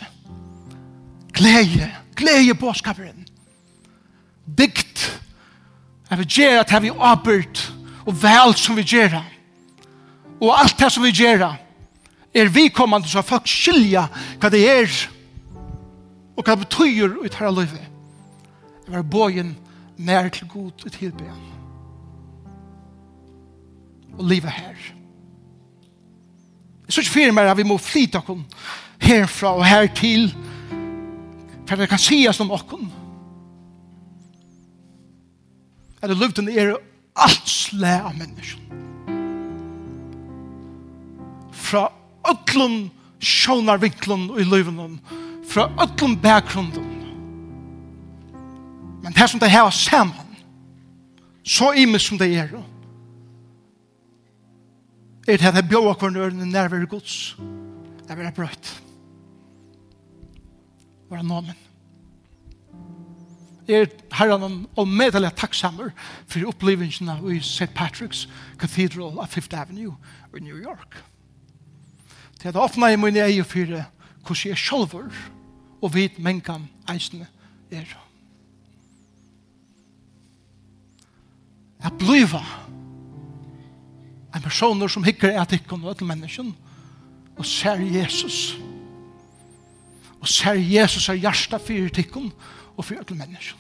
glede, 1.36 1.88
glede 2.16 2.54
påskaperen, 2.58 3.24
bygd, 4.56 5.06
at 6.10 6.18
vi 6.18 6.28
gjør 6.38 6.60
at 6.62 6.76
vi 6.82 6.90
åpert 6.90 7.64
og 8.06 8.22
vel 8.22 8.54
som 8.54 8.76
vi 8.76 8.84
gjør 8.86 9.18
og 10.40 10.52
alt 10.60 10.78
det 10.78 10.92
som 10.92 11.04
vi 11.04 11.14
gjør 11.16 11.46
er 12.36 12.48
vi 12.52 12.68
kommande 12.68 13.08
så 13.08 13.24
folk 13.24 13.48
skilja 13.48 14.06
hva 14.40 14.50
det 14.52 14.62
er 14.68 14.96
og 16.36 16.42
hva 16.44 16.52
det 16.52 16.66
betyr 16.66 17.16
ut 17.22 17.38
her 17.38 17.48
av 17.48 17.56
livet. 17.56 17.86
Det 18.84 18.92
var 18.92 19.06
bojen 19.08 19.54
nær 19.96 20.28
til 20.28 20.48
god 20.52 20.84
og 20.84 20.92
tilbe 20.92 21.24
og 24.18 24.24
livet 24.24 24.50
her. 24.50 24.74
Så 26.88 27.02
ikke 27.02 27.12
fyrir 27.12 27.34
meg 27.34 27.50
at 27.50 27.58
vi 27.58 27.66
må 27.66 27.78
flyta 27.82 28.22
okken 28.22 28.44
herfra 29.02 29.56
og 29.58 29.66
her 29.66 29.86
til 29.94 30.30
for 31.66 31.76
det 31.76 31.88
kan 31.90 31.98
sies 31.98 32.40
om 32.40 32.52
okken. 32.54 32.86
At 36.02 36.10
det 36.12 36.18
luften 36.20 36.48
er 36.48 36.76
alt 37.16 37.48
slæ 37.48 37.96
av 38.06 38.14
mennesken. 38.14 38.62
Fra 41.50 41.88
ötlun 42.30 42.90
sjånarvinklun 43.18 44.28
i 44.38 44.44
livet 44.46 45.00
fra 45.50 45.70
ötlun 45.82 46.16
bakgrunden. 46.22 46.92
Men 49.02 49.12
det 49.12 49.30
som 49.30 49.40
det 49.40 49.50
her 49.50 49.66
er 49.66 49.70
sammen, 49.70 50.36
så 51.42 51.72
imes 51.72 52.02
som 52.02 52.18
det 52.18 52.30
er, 52.38 52.48
og 52.54 52.64
er 55.26 55.38
det 55.40 55.48
at 55.50 55.54
jeg 55.58 55.68
bjør 55.68 55.90
akkur 55.90 56.10
nøyren 56.14 56.50
nærvær 56.52 56.84
gods. 56.86 57.36
Det 58.06 58.16
vil 58.16 58.24
jeg 58.24 58.34
brøyt. 58.34 58.72
Vara 61.10 61.22
nomen. 61.22 61.56
Jeg 63.66 63.80
er 63.82 63.86
herren 64.14 64.66
og 64.78 64.88
medelig 64.88 65.32
takksammer 65.34 65.90
for 66.30 66.46
opplevelsene 66.46 67.18
i 67.34 67.40
St. 67.42 67.72
Patrick's 67.74 68.28
Cathedral 68.58 69.18
av 69.18 69.26
Fifth 69.26 69.58
Avenue 69.58 69.96
i 70.36 70.40
New 70.40 70.56
York. 70.56 70.94
Til 72.38 72.48
at 72.48 72.76
jeg 72.76 72.92
i 72.92 72.96
min 72.96 73.16
egen 73.16 73.44
for 73.44 73.66
hvordan 73.66 74.44
jeg 74.44 74.50
er 74.50 74.62
sjølver 74.62 75.10
og 75.82 75.94
vet 75.94 76.18
mennkene 76.18 76.68
eisene 76.90 77.26
er. 77.70 77.90
Jeg 81.82 81.92
blir 81.98 82.26
en 84.36 84.44
person 84.44 84.88
som 84.88 85.04
hikker 85.04 85.40
at 85.40 85.52
ikke 85.52 85.78
og 85.82 85.96
til 85.96 86.06
mennesken, 86.06 86.54
og 87.36 87.46
ser 87.46 87.80
Jesus. 87.80 88.56
Og 90.20 90.28
ser 90.28 90.54
Jesus 90.54 91.08
er 91.08 91.20
hjertet 91.20 91.60
for 91.60 91.94
tikkene 91.94 92.32
og 92.76 92.84
for 92.84 93.02
til 93.06 93.16
mennesken. 93.16 93.58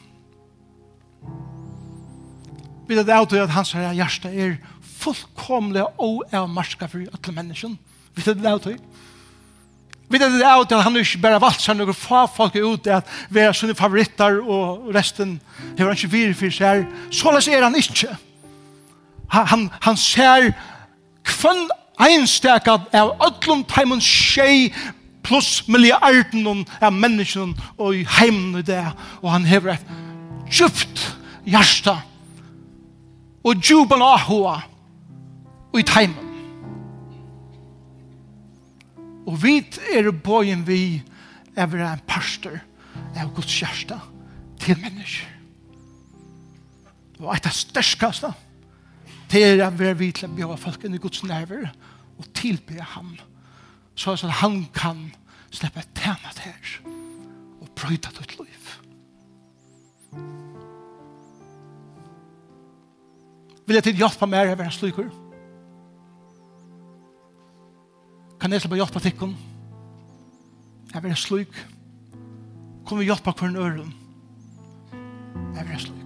Vi 2.86 2.94
vet 2.94 3.06
det 3.30 3.40
at 3.42 3.50
hans 3.50 3.72
her 3.72 3.92
hjerte 3.92 4.30
er 4.30 4.56
fullkomlig 4.80 5.82
og 5.98 6.22
er 6.30 6.46
marska 6.46 6.86
for 6.86 7.02
alle 7.02 7.34
mennesken. 7.34 7.78
Vi 8.14 8.22
vet 8.26 8.42
det 8.42 8.62
til. 8.62 8.78
Vi 10.08 10.18
vet 10.18 10.32
det 10.32 10.68
til 10.68 10.74
at 10.78 10.84
han 10.84 10.96
ikke 10.96 11.18
bare 11.22 11.40
valgt 11.42 11.64
seg 11.64 11.76
noen 11.76 11.94
få 11.94 12.26
folk 12.30 12.54
ut 12.54 12.84
til 12.84 12.94
at 12.94 13.10
vi 13.30 13.42
er 13.42 13.56
sånne 13.56 13.74
favoritter 13.74 14.38
og 14.38 14.86
resten 14.94 15.40
har 15.78 15.88
han 15.88 15.98
ikke 15.98 16.12
virre 16.12 16.38
for 16.38 16.54
seg. 16.54 16.86
Så 17.10 17.34
er 17.50 17.66
han 17.66 17.74
ikke 17.74 18.14
han, 19.28 19.70
han 19.80 19.96
ser 19.96 20.52
kvann 21.26 21.68
einstaka 21.98 22.78
av 22.92 23.14
öllum 23.24 23.64
taimun 23.64 24.00
tjei 24.00 24.72
pluss 25.26 25.64
milliarden 25.68 26.64
av 26.80 26.94
menneskene 26.94 27.56
og 27.78 27.96
i 27.96 28.04
heimen 28.18 28.60
i 28.60 28.66
det, 28.66 28.84
og 29.22 29.32
han 29.32 29.48
hever 29.48 29.74
et 29.74 29.88
djupt 30.50 31.02
hjärsta 31.46 31.98
og 33.46 33.62
djupen 33.62 34.02
ahua 34.02 34.60
og 35.72 35.80
i 35.80 35.86
heimen. 35.96 36.22
Og 39.26 39.38
vit 39.42 39.78
er 39.90 40.12
bøyen 40.12 40.62
vi 40.66 41.02
er 41.56 41.66
en 41.66 42.04
pastor 42.06 42.60
av 43.16 43.32
Guds 43.34 43.58
hjärsta 43.58 43.98
til 44.62 44.78
mennesker. 44.78 45.32
Og 47.18 47.32
et 47.34 47.48
av 47.48 47.54
størskaste 47.56 48.30
Det 49.30 49.42
er 49.44 49.70
vi 49.70 49.86
er 49.86 49.94
vi 49.98 50.12
til 50.14 50.28
å 50.28 50.36
bjøre 50.36 50.58
folk 50.60 50.84
inn 50.86 50.94
i 50.94 51.02
Guds 51.02 51.24
nerver 51.26 51.68
og 52.18 52.28
tilbe 52.34 52.80
ham. 52.94 53.16
Så 53.96 54.12
at 54.12 54.22
han 54.42 54.66
kan 54.74 55.08
slippe 55.50 55.80
et 55.80 55.94
tema 55.94 56.32
til 56.36 56.52
her 56.52 56.76
og 57.60 57.68
brøyde 57.74 58.12
ditt 58.18 58.36
liv. 58.38 58.72
Vil 63.66 63.74
jeg 63.74 63.88
til 63.88 63.98
hjelpe 63.98 64.28
meg 64.30 64.52
å 64.52 64.58
være 64.60 64.74
slikker? 64.76 65.10
Kan 68.38 68.52
jeg 68.52 68.62
slippe 68.62 68.78
hjelpe 68.78 69.02
tikkene? 69.02 69.54
Jeg 70.94 71.02
vil 71.02 71.16
slik. 71.18 71.62
Kom 72.86 73.02
vi 73.02 73.08
hjelpe 73.08 73.34
hver 73.34 73.50
nøren. 73.50 73.90
Jeg 75.56 75.66
vil 75.66 75.80
slik. 75.88 76.05